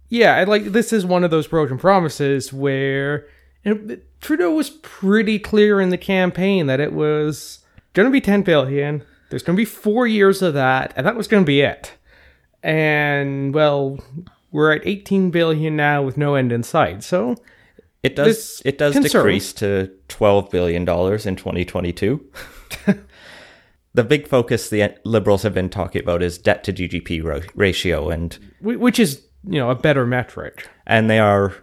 [0.10, 3.26] Yeah, and like this is one of those broken promises where
[3.64, 7.60] you know, Trudeau was pretty clear in the campaign that it was
[7.94, 9.04] going to be 10 billion.
[9.30, 11.94] There's going to be four years of that, and that was going to be it.
[12.62, 14.00] And well,
[14.52, 17.04] we're at 18 billion now with no end in sight.
[17.04, 17.36] So
[18.04, 19.14] it does it does concerns.
[19.14, 22.24] decrease to 12 billion dollars in 2022.
[23.94, 28.38] the big focus the liberals have been talking about is debt to GDP ratio and
[28.62, 30.68] which is, you know, a better metric.
[30.86, 31.54] And they are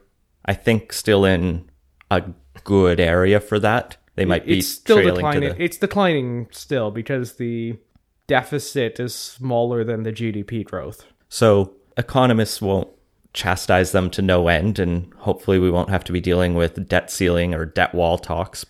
[0.45, 1.71] I think still in
[2.11, 2.23] a
[2.65, 3.97] good area for that.
[4.17, 5.51] They might be it's still declining.
[5.51, 5.63] The...
[5.63, 7.79] It's declining still because the
[8.27, 11.05] deficit is smaller than the GDP growth.
[11.29, 12.89] So economists won't
[13.33, 17.11] chastise them to no end, and hopefully we won't have to be dealing with debt
[17.11, 18.65] ceiling or debt wall talks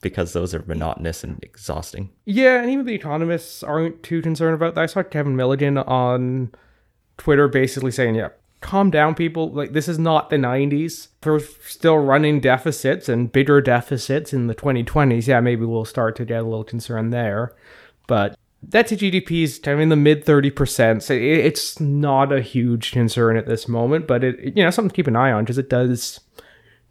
[0.00, 2.10] because those are monotonous and exhausting.
[2.24, 4.82] Yeah, and even the economists aren't too concerned about that.
[4.82, 6.52] I saw Kevin Milligan on
[7.16, 8.28] Twitter basically saying, yeah,
[8.60, 9.50] calm down, people.
[9.50, 11.08] Like, this is not the 90s.
[11.24, 15.26] We're still running deficits and bigger deficits in the 2020s.
[15.26, 17.54] Yeah, maybe we'll start to get a little concerned there.
[18.06, 21.02] But debt to GDP is kind of in the mid 30%.
[21.02, 24.96] So it's not a huge concern at this moment, but it, you know, something to
[24.96, 26.20] keep an eye on because it does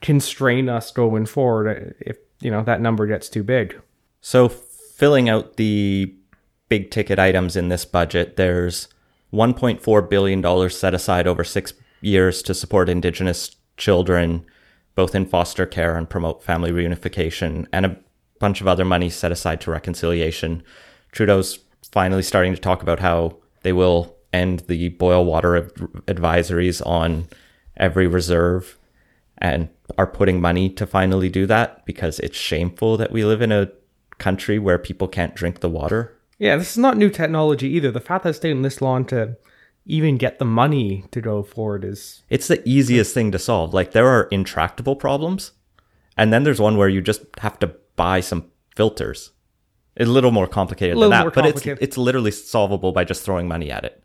[0.02, 3.80] constrain us going forward uh, if, you know, that number gets too big.
[4.21, 6.13] So filling out the
[6.69, 8.88] big ticket items in this budget, there's
[9.34, 14.45] $1.4 billion set aside over six years to support Indigenous children,
[14.95, 17.97] both in foster care and promote family reunification, and a
[18.39, 20.63] bunch of other money set aside to reconciliation.
[21.12, 21.60] Trudeau's
[21.91, 25.63] finally starting to talk about how they will end the boil water
[26.08, 27.28] advisories on
[27.78, 28.78] every reserve
[29.39, 33.52] and are putting money to finally do that because it's shameful that we live in
[33.52, 33.71] a
[34.17, 37.91] country where people can't drink the water yeah, this is not new technology either.
[37.91, 39.38] The fact that it's taken this long to
[39.86, 42.23] even get the money to go forward is.
[42.30, 43.73] It's the easiest thing to solve.
[43.73, 45.54] Like, there are intractable problems,
[46.15, 49.32] and then there's one where you just have to buy some filters.
[49.95, 53.23] It's a little more complicated little than that, but it's it's literally solvable by just
[53.23, 54.04] throwing money at it.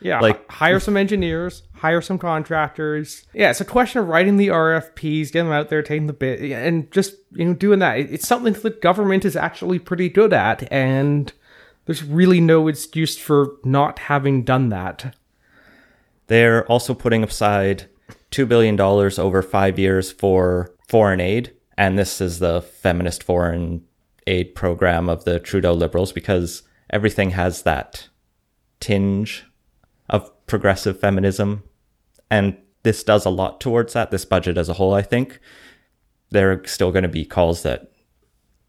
[0.00, 3.26] Yeah, like hire some engineers, hire some contractors.
[3.34, 6.40] Yeah, it's a question of writing the RFPs, getting them out there, taking the bid,
[6.52, 7.98] and just you know doing that.
[7.98, 11.32] It's something that the government is actually pretty good at, and
[11.86, 15.16] there's really no excuse for not having done that.
[16.28, 17.88] They're also putting aside
[18.30, 21.54] $2 billion over five years for foreign aid.
[21.76, 23.84] And this is the feminist foreign
[24.26, 28.08] aid program of the Trudeau Liberals because everything has that
[28.80, 29.46] tinge
[30.48, 31.62] progressive feminism.
[32.30, 35.38] And this does a lot towards that, this budget as a whole, I think.
[36.30, 37.92] There are still going to be calls that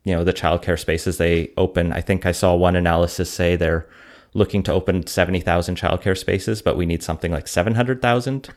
[0.03, 1.91] you know the childcare spaces they open.
[1.91, 3.87] I think I saw one analysis say they're
[4.33, 8.49] looking to open seventy thousand childcare spaces, but we need something like seven hundred thousand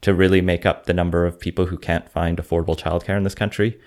[0.00, 3.34] to really make up the number of people who can't find affordable childcare in this
[3.34, 3.78] country.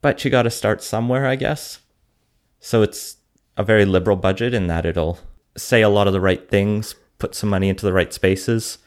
[0.00, 1.80] But you got to start somewhere, I guess.
[2.58, 3.16] So it's
[3.56, 5.18] a very liberal budget in that it'll
[5.56, 8.78] say a lot of the right things, put some money into the right spaces,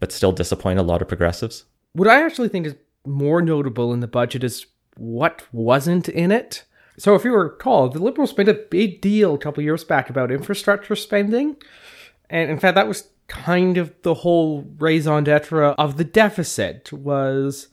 [0.00, 1.64] but still disappoint a lot of progressives.
[1.92, 2.74] What I actually think is
[3.06, 4.66] more notable in the budget is
[4.96, 6.64] what wasn't in it.
[6.96, 10.30] So, if you recall, the Liberals made a big deal a couple years back about
[10.30, 11.56] infrastructure spending.
[12.30, 17.68] And in fact, that was kind of the whole raison d'etre of the deficit was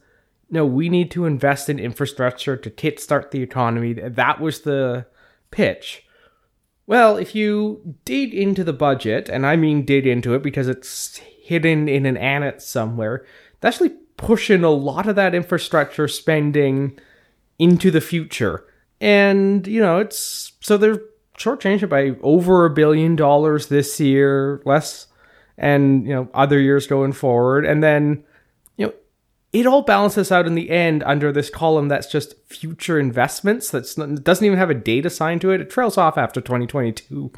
[0.50, 3.94] no, we need to invest in infrastructure to kickstart the economy.
[3.94, 5.06] That was the
[5.50, 6.04] pitch.
[6.92, 11.16] Well, if you dig into the budget, and I mean dig into it because it's
[11.16, 13.24] hidden in an annex somewhere,
[13.54, 17.00] it's actually pushing a lot of that infrastructure spending
[17.58, 18.66] into the future.
[19.00, 21.00] And, you know, it's so they're
[21.38, 25.06] shortchanged by over a billion dollars this year, less,
[25.56, 27.64] and, you know, other years going forward.
[27.64, 28.22] And then,
[29.52, 33.70] it all balances out in the end under this column that's just future investments.
[33.70, 35.60] That's not, doesn't even have a date assigned to it.
[35.60, 37.32] It trails off after 2022,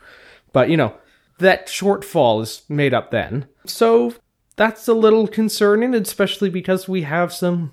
[0.53, 0.95] but you know
[1.39, 3.47] that shortfall is made up then.
[3.67, 4.15] So
[4.57, 7.73] that's a little concerning, especially because we have some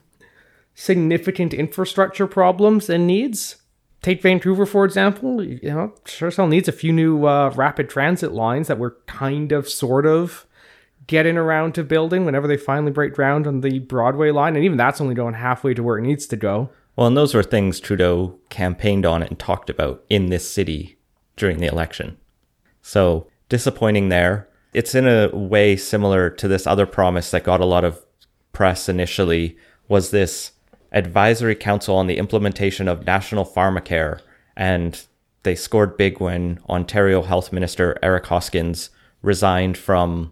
[0.74, 3.58] significant infrastructure problems and needs.
[4.02, 5.44] Take Vancouver for example.
[5.44, 9.70] You know, sure needs a few new uh, rapid transit lines that we're kind of,
[9.70, 10.48] sort of
[11.08, 14.78] getting around to building whenever they finally break ground on the Broadway line, and even
[14.78, 16.70] that's only going halfway to where it needs to go.
[16.96, 20.98] Well, and those were things Trudeau campaigned on and talked about in this city
[21.36, 22.18] during the election.
[22.82, 24.48] So disappointing there.
[24.74, 28.06] It's in a way similar to this other promise that got a lot of
[28.54, 30.52] press initially was this
[30.94, 34.20] advisory council on the implementation of national pharmacare
[34.56, 35.06] and
[35.44, 38.90] they scored big when Ontario Health Minister Eric Hoskins
[39.22, 40.32] resigned from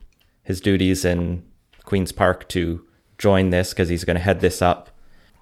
[0.50, 1.44] his duties in
[1.86, 2.84] Queen's Park to
[3.20, 4.90] join this because he's going to head this up.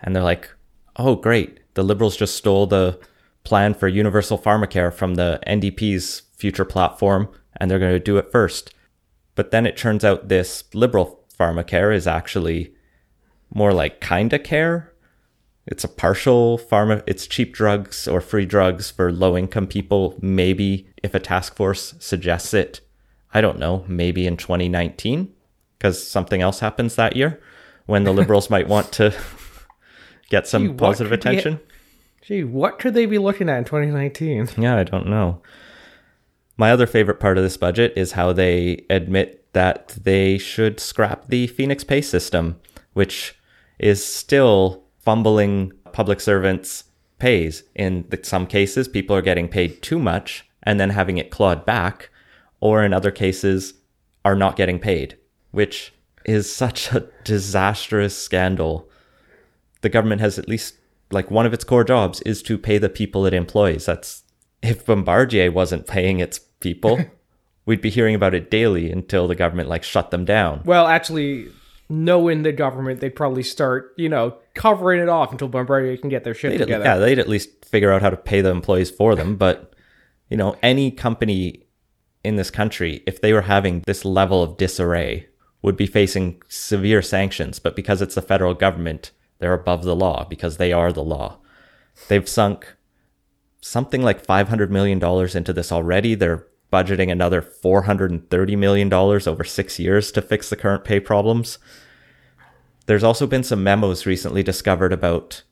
[0.01, 0.49] And they're like,
[0.97, 1.61] oh, great.
[1.75, 2.99] The Liberals just stole the
[3.45, 8.33] plan for universal pharmacare from the NDP's future platform, and they're going to do it
[8.33, 8.75] first.
[9.33, 12.73] But then it turns out this Liberal pharmacare is actually
[13.53, 14.93] more like kinda care.
[15.65, 20.17] It's a partial pharma, it's cheap drugs or free drugs for low income people.
[20.21, 22.81] Maybe if a task force suggests it,
[23.33, 25.33] I don't know, maybe in 2019,
[25.77, 27.41] because something else happens that year
[27.85, 29.13] when the liberals might want to
[30.29, 31.59] get some gee, positive attention.
[32.21, 34.49] Gee, what could they be looking at in 2019?
[34.57, 35.41] Yeah, I don't know.
[36.57, 41.27] My other favorite part of this budget is how they admit that they should scrap
[41.27, 42.59] the Phoenix Pay system,
[42.93, 43.35] which
[43.79, 46.85] is still fumbling public servants'
[47.19, 47.63] pays.
[47.75, 52.09] In some cases, people are getting paid too much and then having it clawed back
[52.59, 53.73] or in other cases
[54.25, 55.17] are not getting paid,
[55.51, 55.93] which
[56.25, 58.89] is such a disastrous scandal.
[59.81, 60.75] The government has at least
[61.11, 63.85] like one of its core jobs is to pay the people it employs.
[63.85, 64.23] That's
[64.61, 66.99] if Bombardier wasn't paying its people,
[67.65, 70.61] we'd be hearing about it daily until the government like shut them down.
[70.65, 71.49] Well, actually,
[71.89, 76.23] knowing the government, they'd probably start, you know, covering it off until Bombardier can get
[76.23, 76.83] their shit they'd, together.
[76.83, 79.35] Yeah, they'd at least figure out how to pay the employees for them.
[79.35, 79.73] But,
[80.29, 81.66] you know, any company
[82.27, 85.27] in this country, if they were having this level of disarray,
[85.61, 87.57] would be facing severe sanctions.
[87.57, 91.39] But because it's the federal government, they're above the law because they are the law.
[92.07, 92.75] They've sunk
[93.61, 95.03] something like $500 million
[95.35, 96.15] into this already.
[96.15, 101.57] They're budgeting another $430 million over six years to fix the current pay problems.
[102.85, 105.43] There's also been some memos recently discovered about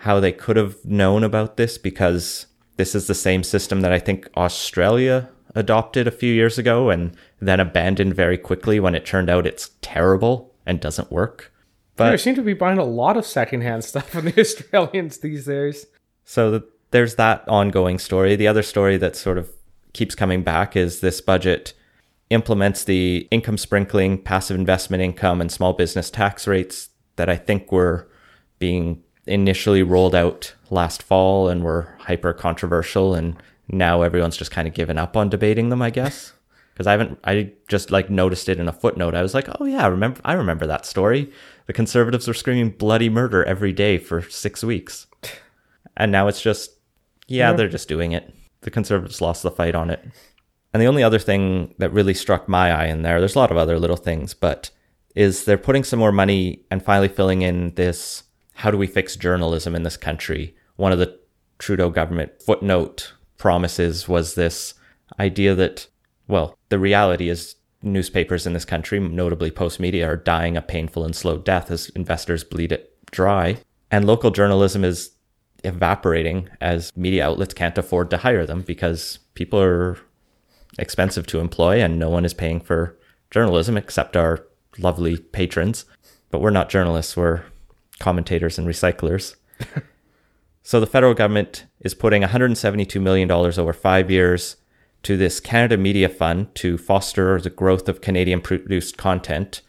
[0.00, 3.98] how they could have known about this because this is the same system that I
[3.98, 9.30] think Australia adopted a few years ago and then abandoned very quickly when it turned
[9.30, 11.52] out it's terrible and doesn't work.
[11.96, 15.46] But I seem to be buying a lot of secondhand stuff from the Australians these
[15.46, 15.86] days.
[16.24, 18.36] So the, there's that ongoing story.
[18.36, 19.50] The other story that sort of
[19.94, 21.72] keeps coming back is this budget
[22.28, 27.72] implements the income sprinkling, passive investment income, and small business tax rates that I think
[27.72, 28.08] were
[28.58, 33.36] being initially rolled out last fall and were hyper controversial and
[33.68, 36.32] now everyone's just kind of given up on debating them, I guess.
[36.72, 39.14] Because I haven't, I just like noticed it in a footnote.
[39.14, 41.32] I was like, oh yeah, I remember, I remember that story.
[41.64, 45.06] The conservatives were screaming bloody murder every day for six weeks,
[45.96, 46.72] and now it's just,
[47.28, 47.56] yeah, yeah.
[47.56, 48.30] they're just doing it.
[48.60, 50.04] The conservatives lost the fight on it.
[50.74, 53.50] And the only other thing that really struck my eye in there, there's a lot
[53.50, 54.70] of other little things, but
[55.14, 58.24] is they're putting some more money and finally filling in this
[58.56, 60.54] how do we fix journalism in this country?
[60.76, 61.18] One of the
[61.58, 64.74] Trudeau government footnote promises was this
[65.18, 65.86] idea that,
[66.28, 71.04] well, the reality is newspapers in this country, notably Post Media, are dying a painful
[71.04, 73.58] and slow death as investors bleed it dry.
[73.90, 75.12] And local journalism is
[75.64, 79.98] evaporating as media outlets can't afford to hire them because people are
[80.78, 82.96] expensive to employ and no one is paying for
[83.30, 84.44] journalism except our
[84.78, 85.84] lovely patrons.
[86.30, 87.44] But we're not journalists, we're
[87.98, 89.36] commentators and recyclers.
[90.66, 94.56] So the federal government is putting $172 million over five years
[95.04, 99.62] to this Canada Media Fund to foster the growth of Canadian produced content,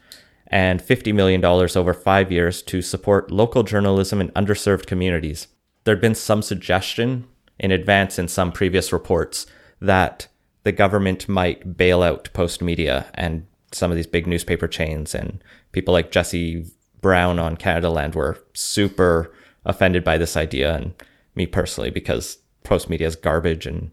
[0.48, 5.46] and $50 million over five years to support local journalism in underserved communities.
[5.84, 7.28] There had been some suggestion
[7.60, 9.46] in advance in some previous reports
[9.80, 10.26] that
[10.64, 15.44] the government might bail out Post Media and some of these big newspaper chains and
[15.70, 16.66] people like Jesse
[17.00, 19.32] Brown on Canada Land were super
[19.68, 20.94] offended by this idea and
[21.34, 23.92] me personally because Post Media is garbage and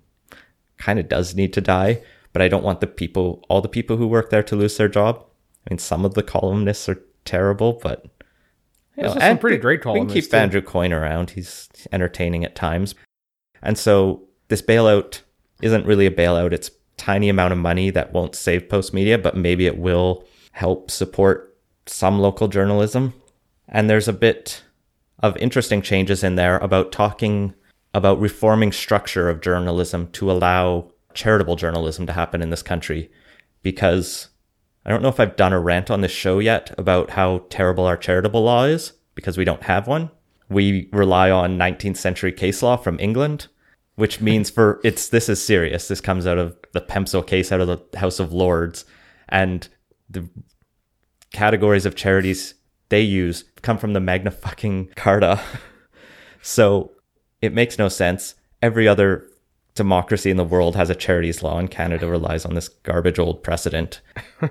[0.78, 2.02] kind of does need to die.
[2.34, 4.90] But I don't want the people, all the people who work there, to lose their
[4.90, 5.24] job.
[5.66, 8.06] I mean, some of the columnists are terrible, but
[8.98, 10.14] you know, some pretty great columnists.
[10.14, 10.38] We can keep too.
[10.38, 12.94] Andrew Coyne around; he's entertaining at times.
[13.62, 15.22] And so this bailout
[15.62, 19.38] isn't really a bailout; it's tiny amount of money that won't save Post Media, but
[19.38, 23.14] maybe it will help support some local journalism.
[23.70, 24.62] And there's a bit
[25.20, 27.54] of interesting changes in there about talking
[27.94, 33.10] about reforming structure of journalism to allow charitable journalism to happen in this country
[33.64, 34.30] because
[34.86, 37.86] I don't know if I've done a rant on this show yet about how terrible
[37.86, 40.12] our charitable law is because we don't have one.
[40.50, 43.48] We rely on 19th century case law from England,
[43.96, 45.88] which means for it's this is serious.
[45.88, 48.86] This comes out of the Pemsel case out of the House of Lords
[49.30, 49.68] and
[50.10, 50.30] the
[51.32, 52.54] categories of charities
[52.90, 55.42] they use come from the Magna fucking Carta.
[56.42, 56.92] so
[57.42, 58.36] it makes no sense.
[58.62, 59.28] Every other
[59.74, 63.44] democracy in the world has a charities law, and Canada relies on this garbage old
[63.44, 64.02] precedent.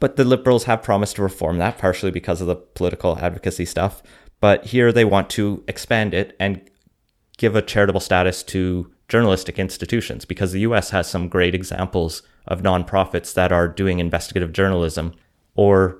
[0.00, 4.02] but the Liberals have promised to reform that, partially because of the political advocacy stuff.
[4.40, 6.68] But here they want to expand it and
[7.36, 12.62] give a charitable status to journalistic institutions because the US has some great examples of
[12.62, 15.14] nonprofits that are doing investigative journalism.
[15.54, 15.98] Or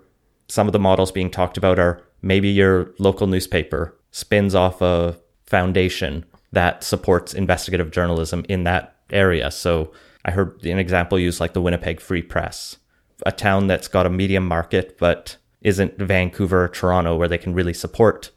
[0.49, 5.17] some of the models being talked about are maybe your local newspaper spins off a
[5.47, 9.51] foundation that supports investigative journalism in that area.
[9.51, 9.93] So
[10.25, 12.79] I heard an example used like the Winnipeg Free Press,
[13.27, 17.55] a town that's got a medium market but isn't Vancouver or Toronto where they can
[17.55, 18.31] really support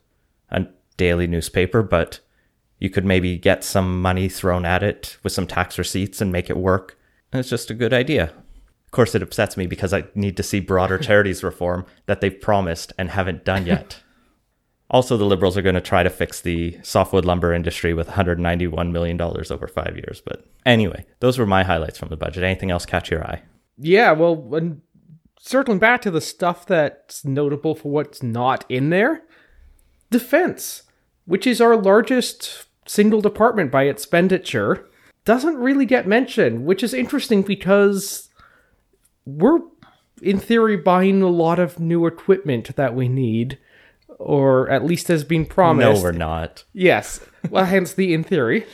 [0.49, 0.65] a
[0.97, 2.19] daily newspaper, but
[2.79, 6.49] you could maybe get some money thrown at it with some tax receipts and make
[6.49, 6.97] it work.
[7.31, 8.33] And it's just a good idea.
[8.91, 12.41] Of course, it upsets me because I need to see broader charities reform that they've
[12.41, 14.01] promised and haven't done yet.
[14.89, 18.91] Also, the Liberals are going to try to fix the softwood lumber industry with $191
[18.91, 20.21] million over five years.
[20.25, 22.43] But anyway, those were my highlights from the budget.
[22.43, 23.41] Anything else catch your eye?
[23.77, 24.81] Yeah, well, when
[25.39, 29.23] circling back to the stuff that's notable for what's not in there
[30.09, 30.83] defense,
[31.23, 34.89] which is our largest single department by expenditure,
[35.23, 38.29] doesn't really get mentioned, which is interesting because
[39.25, 39.59] we're,
[40.21, 43.57] in theory, buying a lot of new equipment that we need
[44.21, 46.01] or at least has been promised.
[46.01, 46.63] No, we're not.
[46.73, 47.19] Yes.
[47.49, 48.65] Well, hence the in theory.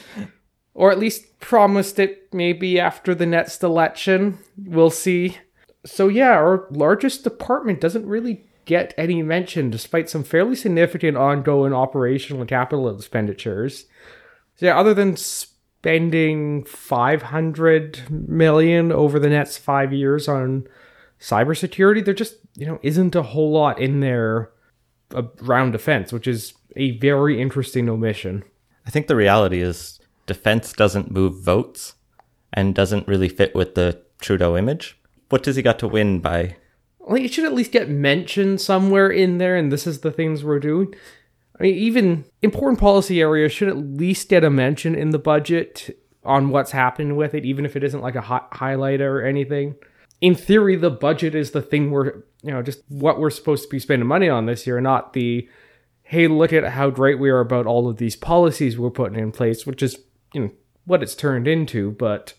[0.74, 4.40] Or at least promised it maybe after the next election.
[4.58, 5.38] We'll see.
[5.86, 11.74] So, yeah, our largest department doesn't really get any mention despite some fairly significant ongoing
[11.74, 13.86] operational and capital expenditures.
[14.56, 15.16] So, yeah, other than
[15.80, 20.68] spending 500 million over the next five years on
[21.20, 24.52] cybersecurity, there just, you know, isn't a whole lot in there
[25.14, 28.44] around defense, which is a very interesting omission.
[28.86, 31.94] I think the reality is defense doesn't move votes
[32.52, 35.00] and doesn't really fit with the Trudeau image.
[35.30, 36.58] What does he got to win by?
[37.00, 40.44] Well, it should at least get mentioned somewhere in there, and this is the things
[40.44, 40.94] we're doing.
[41.60, 45.98] I mean, even important policy areas should at least get a mention in the budget
[46.24, 49.76] on what's happening with it, even if it isn't like a highlight or anything.
[50.22, 53.70] In theory, the budget is the thing we're you know, just what we're supposed to
[53.70, 55.50] be spending money on this year, not the,
[56.04, 59.32] hey, look at how great we are about all of these policies we're putting in
[59.32, 59.98] place, which is,
[60.34, 60.52] you know,
[60.86, 61.92] what it's turned into.
[61.92, 62.36] But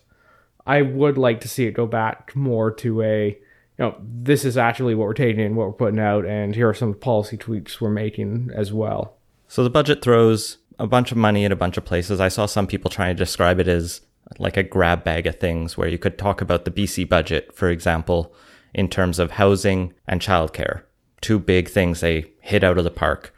[0.65, 3.37] I would like to see it go back more to a,
[3.79, 6.67] you know, this is actually what we're taking and what we're putting out, and here
[6.67, 9.17] are some policy tweaks we're making as well.
[9.47, 12.19] So the budget throws a bunch of money at a bunch of places.
[12.19, 14.01] I saw some people trying to describe it as
[14.37, 17.69] like a grab bag of things where you could talk about the BC budget, for
[17.69, 18.33] example,
[18.73, 20.83] in terms of housing and childcare.
[21.21, 23.33] Two big things they hit out of the park.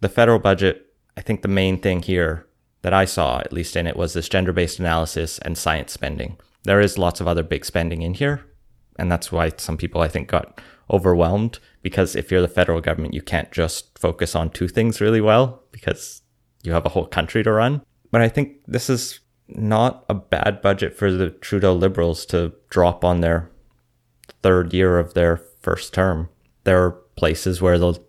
[0.00, 0.86] The federal budget,
[1.16, 2.46] I think the main thing here
[2.82, 6.38] that I saw, at least in it, was this gender based analysis and science spending.
[6.64, 8.44] There is lots of other big spending in here.
[8.96, 13.14] And that's why some people, I think, got overwhelmed because if you're the federal government,
[13.14, 16.22] you can't just focus on two things really well because
[16.62, 17.82] you have a whole country to run.
[18.10, 23.04] But I think this is not a bad budget for the Trudeau Liberals to drop
[23.04, 23.50] on their
[24.42, 26.28] third year of their first term.
[26.64, 28.00] There are places where the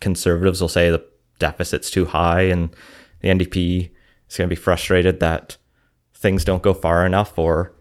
[0.00, 1.04] conservatives will say the
[1.38, 2.74] deficit's too high and
[3.20, 3.90] the NDP
[4.28, 5.56] is going to be frustrated that
[6.14, 7.74] things don't go far enough or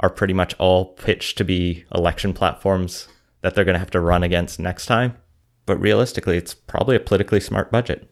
[0.00, 3.08] are pretty much all pitched to be election platforms
[3.42, 5.16] that they're going to have to run against next time.
[5.66, 8.10] But realistically, it's probably a politically smart budget.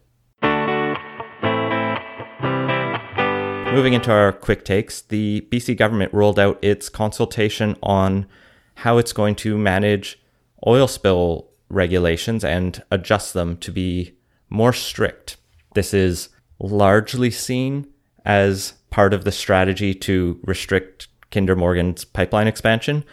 [3.73, 8.27] Moving into our quick takes, the BC government rolled out its consultation on
[8.75, 10.21] how it's going to manage
[10.67, 14.15] oil spill regulations and adjust them to be
[14.49, 15.37] more strict.
[15.73, 16.29] This is
[16.59, 17.87] largely seen
[18.25, 23.03] as part of the strategy to restrict Kinder Morgan's pipeline expansion.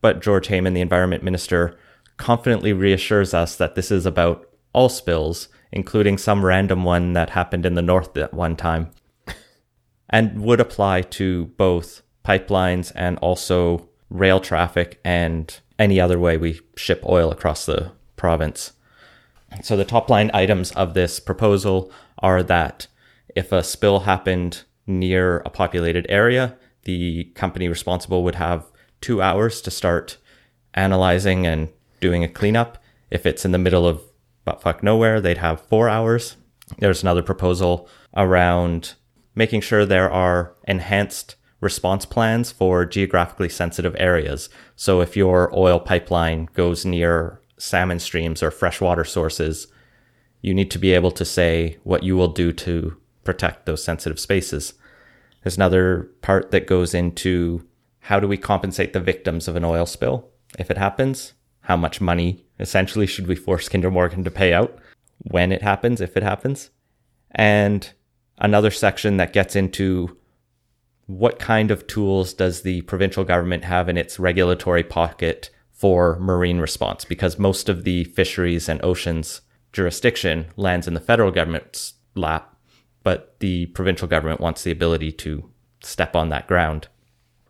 [0.00, 1.76] But George Heyman, the environment minister,
[2.16, 7.66] confidently reassures us that this is about all spills, including some random one that happened
[7.66, 8.90] in the north at one time,
[10.08, 16.60] and would apply to both pipelines and also rail traffic and any other way we
[16.76, 18.72] ship oil across the province.
[19.62, 22.86] So, the top line items of this proposal are that
[23.34, 28.64] if a spill happened near a populated area, the company responsible would have
[29.00, 30.18] two hours to start
[30.74, 31.68] analyzing and
[32.00, 32.78] doing a cleanup.
[33.10, 34.02] If it's in the middle of
[34.44, 36.36] but fuck nowhere, they'd have four hours.
[36.78, 38.94] There's another proposal around
[39.34, 44.48] making sure there are enhanced response plans for geographically sensitive areas.
[44.74, 49.68] So if your oil pipeline goes near salmon streams or freshwater sources,
[50.40, 54.18] you need to be able to say what you will do to protect those sensitive
[54.18, 54.74] spaces.
[55.42, 57.66] There's another part that goes into
[58.00, 60.28] how do we compensate the victims of an oil spill
[60.58, 61.34] if it happens?
[61.62, 64.78] How much money essentially should we force Kinder Morgan to pay out
[65.18, 66.70] when it happens, if it happens?
[67.30, 67.90] And
[68.38, 70.16] another section that gets into
[71.06, 76.58] what kind of tools does the provincial government have in its regulatory pocket for marine
[76.58, 77.04] response?
[77.04, 79.40] Because most of the fisheries and oceans
[79.72, 82.51] jurisdiction lands in the federal government's lap,
[83.02, 85.50] but the provincial government wants the ability to
[85.82, 86.88] step on that ground.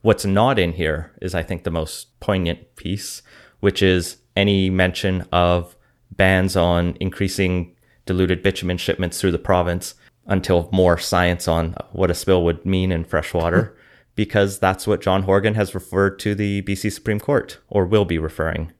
[0.00, 3.22] What's not in here is, I think, the most poignant piece,
[3.60, 5.76] which is any mention of
[6.10, 7.76] bans on increasing
[8.06, 9.94] diluted bitumen shipments through the province
[10.26, 13.76] until more science on what a spill would mean in freshwater,
[14.14, 18.18] because that's what John Horgan has referred to the BC Supreme Court, or will be
[18.18, 18.72] referring.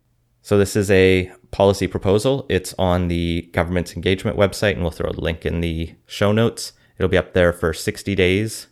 [0.43, 2.47] So this is a policy proposal.
[2.49, 6.73] It's on the government's engagement website, and we'll throw a link in the show notes.
[6.99, 8.67] It'll be up there for 60 days,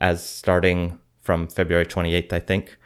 [0.00, 2.78] as starting from February 28th, I think.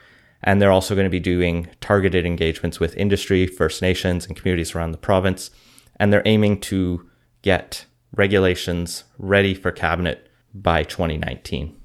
[0.42, 4.74] And they're also going to be doing targeted engagements with industry, First Nations, and communities
[4.74, 5.51] around the province.
[5.96, 7.07] And they're aiming to
[7.42, 7.84] get
[8.16, 11.79] regulations ready for cabinet by 2019.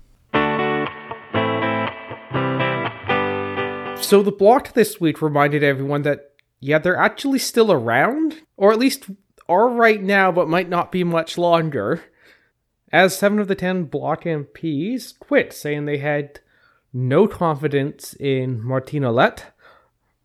[4.01, 8.79] So the block this week reminded everyone that yeah, they're actually still around, or at
[8.79, 9.09] least
[9.47, 12.03] are right now, but might not be much longer.
[12.91, 16.39] As seven of the ten block MPs quit, saying they had
[16.93, 19.43] no confidence in Martine Ouellet,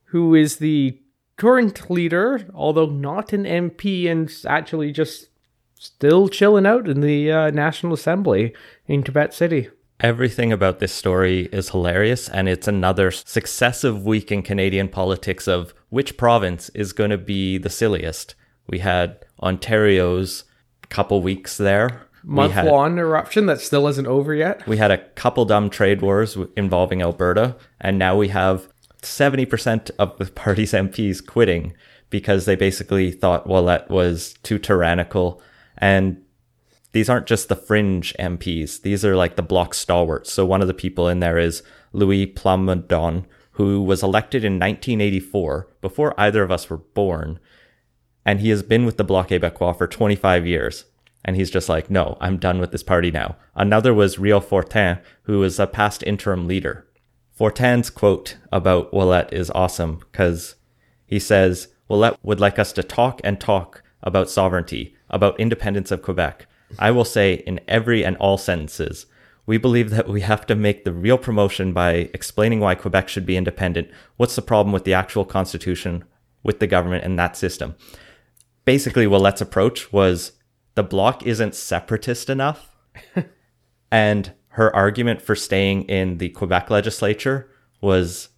[0.05, 1.01] who is the
[1.37, 5.29] current leader, although not an MP, and actually just
[5.75, 8.55] still chilling out in the uh, National Assembly
[8.87, 9.69] in Quebec City.
[10.01, 15.75] Everything about this story is hilarious, and it's another successive week in Canadian politics of
[15.91, 18.35] which province is going to be the silliest.
[18.67, 20.45] We had Ontario's
[20.89, 22.07] couple weeks there.
[22.23, 24.67] Month had, long eruption that still isn't over yet.
[24.67, 28.69] We had a couple dumb trade wars involving Alberta, and now we have
[29.03, 31.75] 70% of the party's MPs quitting
[32.11, 35.41] because they basically thought Ouellet was too tyrannical.
[35.79, 36.23] And
[36.93, 40.33] these aren't just the fringe MPs, these are like the bloc stalwarts.
[40.33, 41.63] So one of the people in there is
[41.93, 47.39] Louis Plamondon, who was elected in 1984 before either of us were born.
[48.25, 50.85] And he has been with the Bloc Québécois for 25 years.
[51.25, 53.37] And he's just like, no, I'm done with this party now.
[53.55, 56.87] Another was Rhéal Fortin, who was a past interim leader.
[57.31, 60.57] Fortin's quote about Ouellet is awesome because
[61.07, 66.03] he says, Ouellet would like us to talk and talk about sovereignty, about independence of
[66.03, 66.47] Quebec.
[66.79, 69.07] I will say in every and all sentences,
[69.47, 73.27] we believe that we have to make the real promotion by explaining why Quebec should
[73.27, 73.91] be independent.
[74.17, 76.05] What's the problem with the actual constitution,
[76.43, 77.75] with the government, and that system?
[78.65, 80.33] Basically, Ouellet's approach was
[80.75, 82.77] the bloc isn't separatist enough.
[83.91, 87.51] and her argument for staying in the Quebec legislature
[87.81, 88.29] was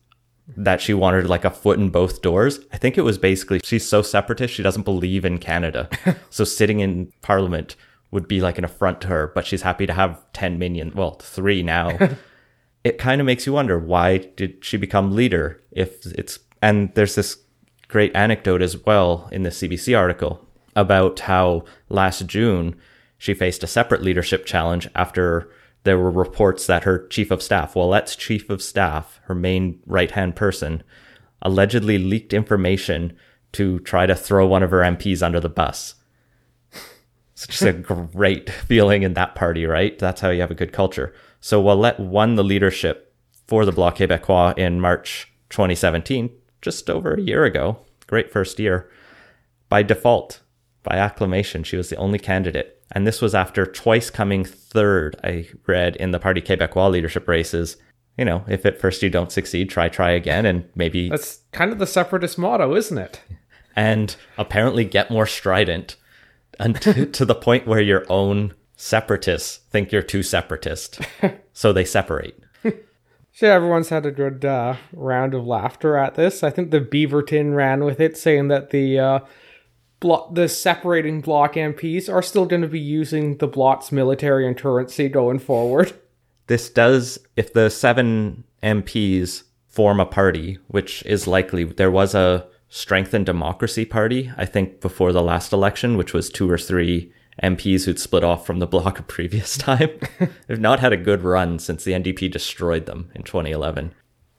[0.56, 2.60] that she wanted like a foot in both doors.
[2.72, 5.88] I think it was basically she's so separatist, she doesn't believe in Canada.
[6.30, 7.76] so sitting in parliament
[8.12, 11.12] would be like an affront to her, but she's happy to have 10 minions, well,
[11.14, 11.98] three now.
[12.84, 17.16] it kind of makes you wonder why did she become leader if it's, and there's
[17.16, 17.38] this
[17.88, 20.46] great anecdote as well in the CBC article
[20.76, 22.76] about how last June
[23.18, 25.50] she faced a separate leadership challenge after
[25.84, 30.10] there were reports that her chief of staff, Ouellet's chief of staff, her main right
[30.10, 30.82] hand person,
[31.40, 33.16] allegedly leaked information
[33.52, 35.96] to try to throw one of her MPs under the bus.
[37.44, 39.98] It's just a great feeling in that party, right?
[39.98, 41.12] That's how you have a good culture.
[41.40, 43.14] So Ouellet won the leadership
[43.46, 46.30] for the Bloc Québécois in March 2017,
[46.60, 47.78] just over a year ago.
[48.06, 48.90] Great first year.
[49.68, 50.40] By default,
[50.82, 52.80] by acclamation, she was the only candidate.
[52.92, 57.76] And this was after twice coming third, I read, in the Parti Québécois leadership races.
[58.18, 61.08] You know, if at first you don't succeed, try, try again, and maybe.
[61.08, 63.20] That's kind of the separatist motto, isn't it?
[63.74, 65.96] And apparently get more strident
[66.58, 71.00] and to, to the point where your own separatists think you're too separatist.
[71.52, 72.38] so they separate.
[73.34, 76.42] So everyone's had a good uh, round of laughter at this.
[76.42, 79.20] I think the Beaverton ran with it, saying that the uh,
[80.00, 84.54] blo- the separating block MPs are still going to be using the bloc's military and
[84.54, 85.94] currency going forward.
[86.46, 92.46] This does, if the seven MPs form a party, which is likely, there was a
[92.74, 97.12] strengthened democracy party, I think, before the last election, which was two or three
[97.42, 99.90] MPs who'd split off from the bloc a previous time.
[100.46, 103.92] They've not had a good run since the NDP destroyed them in 2011.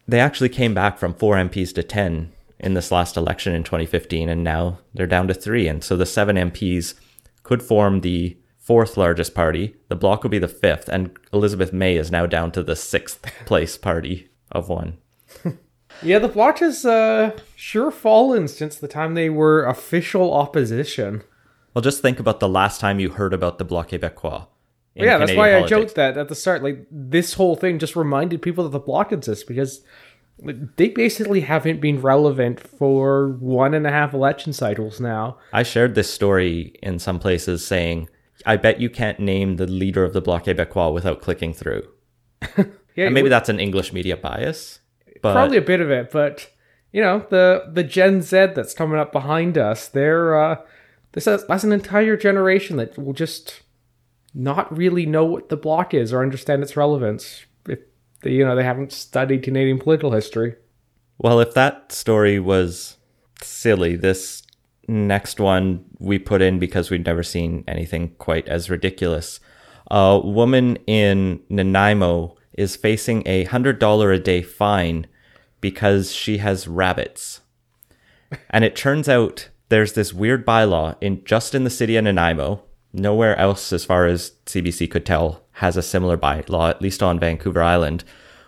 [0.07, 4.27] They actually came back from four MPs to 10 in this last election in 2015,
[4.27, 5.67] and now they're down to three.
[5.67, 6.95] And so the seven MPs
[7.43, 9.75] could form the fourth largest party.
[9.89, 13.21] The bloc will be the fifth, and Elizabeth May is now down to the sixth
[13.45, 14.97] place party of one.
[16.03, 21.23] Yeah, the bloc has uh, sure fallen since the time they were official opposition.
[21.73, 24.47] Well, just think about the last time you heard about the Bloc Québécois.
[24.95, 26.61] in yeah, that's Canadian why I joked that at the start.
[26.61, 29.81] Like this whole thing just reminded people that the bloc exists because
[30.77, 35.37] they basically haven't been relevant for one and a half election cycles now.
[35.51, 38.09] I shared this story in some places saying,
[38.45, 41.87] I bet you can't name the leader of the Bloc Québécois without clicking through.
[42.95, 44.79] Yeah, And maybe that's an English media bias,
[45.23, 46.51] but probably a bit of it, but
[46.91, 50.61] you know the the Gen Z that's coming up behind us, they're uh,
[51.13, 53.61] this is, that's an entire generation that will just
[54.35, 57.79] not really know what the block is or understand its relevance if
[58.21, 60.55] they, you know they haven't studied Canadian political history.
[61.17, 62.97] Well, if that story was
[63.41, 64.43] silly, this
[64.87, 69.39] next one we put in because we'd never seen anything quite as ridiculous.
[69.89, 75.07] A woman in Nanaimo is facing a $100 a day fine
[75.63, 77.39] because she has rabbits.
[78.49, 82.63] And it turns out there's this weird bylaw in just in the city of Nanaimo.
[82.91, 87.17] Nowhere else, as far as CBC could tell, has a similar bylaw, at least on
[87.17, 88.03] Vancouver Island,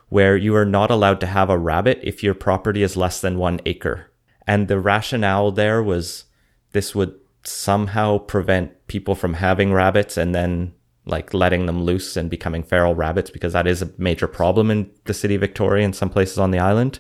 [0.10, 3.38] where you are not allowed to have a rabbit if your property is less than
[3.38, 4.12] one acre.
[4.46, 6.26] And the rationale there was
[6.74, 10.74] this would somehow prevent people from having rabbits and then
[11.06, 14.90] like letting them loose and becoming feral rabbits because that is a major problem in
[15.06, 17.00] the city of Victoria and some places on the island.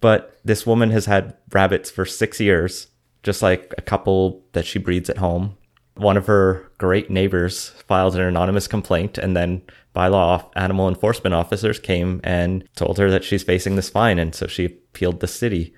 [0.00, 2.88] But this woman has had rabbits for six years,
[3.22, 5.56] just like a couple that she breeds at home.
[5.96, 9.62] One of her great neighbors filed an anonymous complaint, and then
[9.94, 14.46] bylaw animal enforcement officers came and told her that she's facing this fine, and so
[14.46, 15.74] she appealed the city.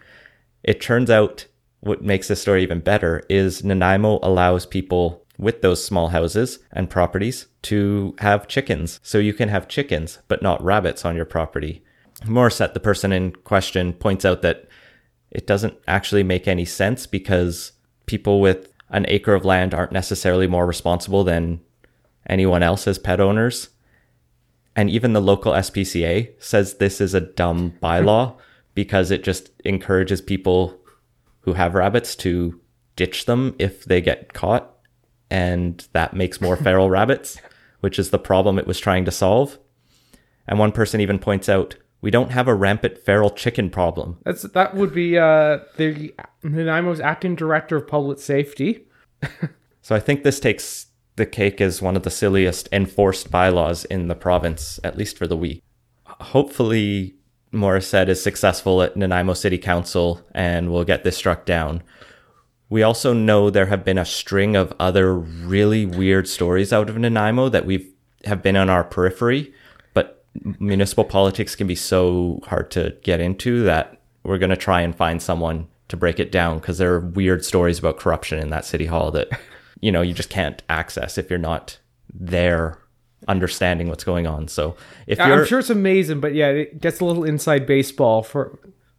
[0.63, 1.47] It turns out
[1.81, 6.89] what makes this story even better is Nanaimo allows people with those small houses and
[6.89, 9.01] properties to have chickens.
[9.03, 11.83] So you can have chickens, but not rabbits on your property.
[12.25, 14.67] Morissette, the person in question, points out that
[15.31, 17.73] it doesn't actually make any sense because
[18.07, 21.61] people with an acre of land aren't necessarily more responsible than
[22.29, 23.71] anyone else as pet owners.
[24.77, 28.37] And even the local SPCA says this is a dumb bylaw
[28.75, 30.81] because it just encourages people
[31.41, 32.61] who have rabbits to
[32.97, 34.71] ditch them if they get caught.
[35.31, 37.39] And that makes more feral rabbits,
[37.81, 39.59] which is the problem it was trying to solve.
[40.47, 44.19] And one person even points out we don't have a rampant feral chicken problem.
[44.25, 48.87] That's that would be uh, the Nanaimo's acting director of public safety.
[49.83, 50.87] So I think this takes
[51.17, 55.27] the cake as one of the silliest enforced bylaws in the province, at least for
[55.27, 55.63] the week.
[56.07, 57.17] Hopefully,
[57.53, 61.83] Morissette is successful at Nanaimo City Council and we'll get this struck down.
[62.71, 66.97] We also know there have been a string of other really weird stories out of
[66.97, 67.93] Nanaimo that we've
[68.25, 69.53] have been on our periphery,
[70.59, 74.95] municipal politics can be so hard to get into that we're going to try and
[74.95, 78.65] find someone to break it down because there are weird stories about corruption in that
[78.65, 79.29] city hall that
[79.81, 81.79] you know you just can't access if you're not
[82.15, 82.79] there
[83.29, 84.49] understanding what's going on.
[84.49, 84.77] So
[85.07, 88.59] if you're I'm sure it's amazing, but yeah, it gets a little inside baseball for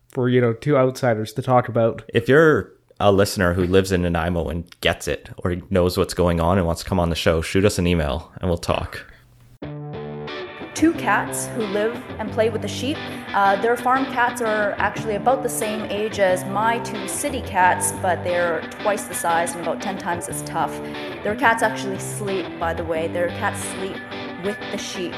[0.10, 2.04] for you know two outsiders to talk about.
[2.14, 6.40] if you're a listener who lives in Nanaimo and gets it or knows what's going
[6.40, 9.06] on and wants to come on the show, shoot us an email and we'll talk.
[10.76, 12.98] Two cats who live and play with the sheep.
[13.34, 17.92] Uh, their farm cats are actually about the same age as my two city cats,
[18.02, 20.72] but they're twice the size and about 10 times as tough.
[21.24, 23.08] Their cats actually sleep, by the way.
[23.08, 23.98] Their cats sleep
[24.44, 25.14] with the sheep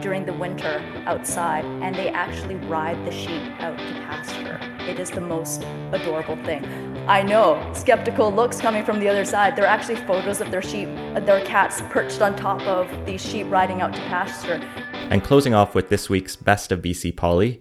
[0.00, 4.60] during the winter outside, and they actually ride the sheep out to pasture.
[4.80, 6.95] It is the most adorable thing.
[7.08, 9.54] I know, skeptical looks coming from the other side.
[9.54, 13.46] They're actually photos of their sheep, uh, their cats perched on top of these sheep
[13.48, 14.60] riding out to pasture.
[15.08, 17.60] And closing off with this week's Best of BC Poli,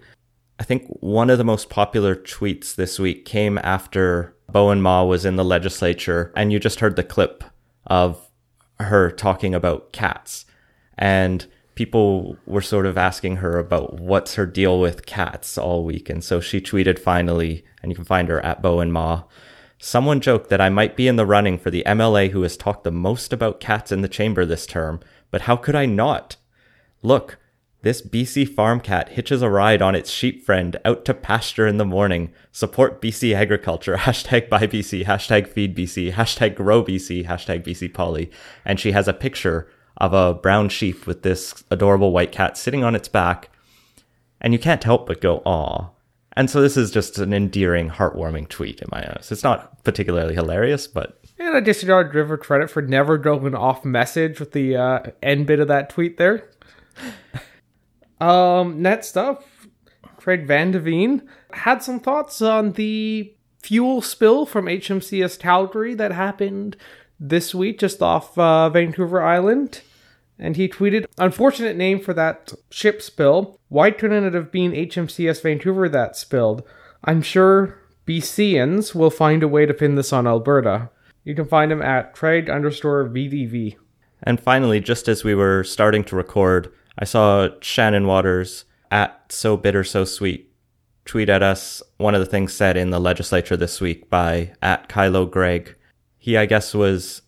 [0.60, 5.26] I think one of the most popular tweets this week came after Bowinn Ma was
[5.26, 7.43] in the legislature, and you just heard the clip
[7.86, 8.32] of
[8.80, 10.48] her talking about cats.
[10.98, 16.09] And people were sort of asking her about what's her deal with cats all week.
[16.09, 19.23] And so she tweeted finally, and you can find her at Bowinn Ma.
[19.78, 22.86] Someone joked that I might be in the running for the MLA who has talked
[22.86, 25.01] the most about cats in the chamber this term,
[25.32, 26.38] but how could I not?
[27.03, 27.38] Look,
[27.82, 31.78] this BC farm cat hitches a ride on its sheep friend out to pasture in
[31.78, 32.32] the morning.
[32.51, 33.95] Support BC agriculture.
[33.99, 35.05] Hashtag buy BC.
[35.05, 36.13] Hashtag feed BC.
[36.13, 37.28] Hashtag grow BC.
[37.28, 38.32] Hashtag BC Poli.
[38.63, 42.84] And she has a picture of a brown sheep with this adorable white cat sitting
[42.84, 43.50] on its back.
[44.41, 45.89] And you can't help but go, aw.
[46.34, 49.32] And so this is just an endearing, heartwarming tweet in my eyes.
[49.32, 51.20] It's not particularly hilarious, but.
[51.39, 55.60] And I give her credit for never going off message with the uh, end bit
[55.60, 56.50] of that tweet there.
[58.20, 59.46] um, next up,
[60.18, 66.12] Craig Van de Veen had some thoughts on the fuel spill from HMCS Calgary that
[66.12, 66.76] happened
[67.30, 69.82] this week just off uh, Vancouver Island.
[70.38, 73.59] And he tweeted, Unfortunate name for that ship spill.
[73.69, 76.63] Why couldn't it have been HMCS Vancouver that spilled?
[77.03, 80.89] I'm sure BCians will find a way to pin this on Alberta.
[81.23, 83.78] You can find him at Craig underscore VDV.
[84.23, 89.57] And finally, just as we were starting to record, I saw Shannon Waters at So
[89.57, 90.51] Bitter So Sweet
[91.05, 94.89] tweet at us one of the things said in the legislature this week by at
[94.89, 95.76] Kyllo Greg.
[96.26, 97.21] He, I guess, was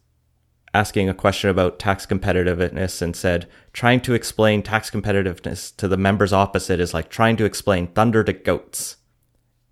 [0.73, 5.97] asking a question about tax competitiveness and said, trying to explain tax competitiveness to the
[5.97, 8.95] members opposite is like trying to explain thunder to goats.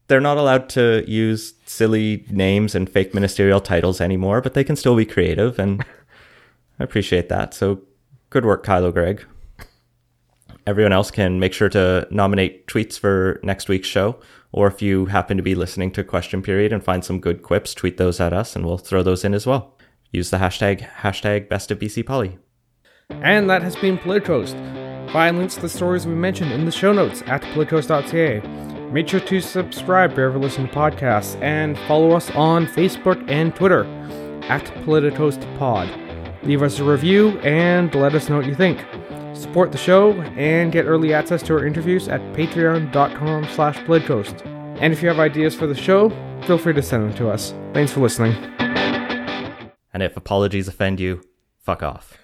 [0.10, 4.76] They're not allowed to use silly names and fake ministerial titles anymore, but they can
[4.76, 5.84] still be creative, and
[6.80, 7.56] I appreciate that.
[7.56, 7.82] So
[8.30, 9.26] good work, Kyllo Greg.
[10.68, 14.20] Everyone else can make sure to nominate tweets for next week's show,
[14.52, 17.74] or if you happen to be listening to Question Period and find some good quips,
[17.74, 19.76] tweet those at us, and we'll throw those in as well
[20.16, 22.38] use the hashtag hashtag best of BC Poli.
[23.10, 25.12] And that has been PolitiCoast.
[25.12, 28.40] Find links to the stories we mentioned in the show notes at politicoast.ca.
[28.92, 33.56] Make sure to subscribe wherever you listen to podcasts and follow us on Facebook and
[33.56, 33.86] Twitter
[34.44, 36.44] at PolitiCoastPod.
[36.44, 38.80] Leave us a review and let us know what you think.
[39.36, 44.46] Support the show and get early access to our interviews at patreon.com slash politicoast.
[44.82, 46.10] And if you have ideas for the show,
[46.46, 47.54] feel free to send them to us.
[47.74, 48.34] Thanks for listening.
[49.94, 51.22] And if apologies offend you,
[51.60, 52.18] fuck off.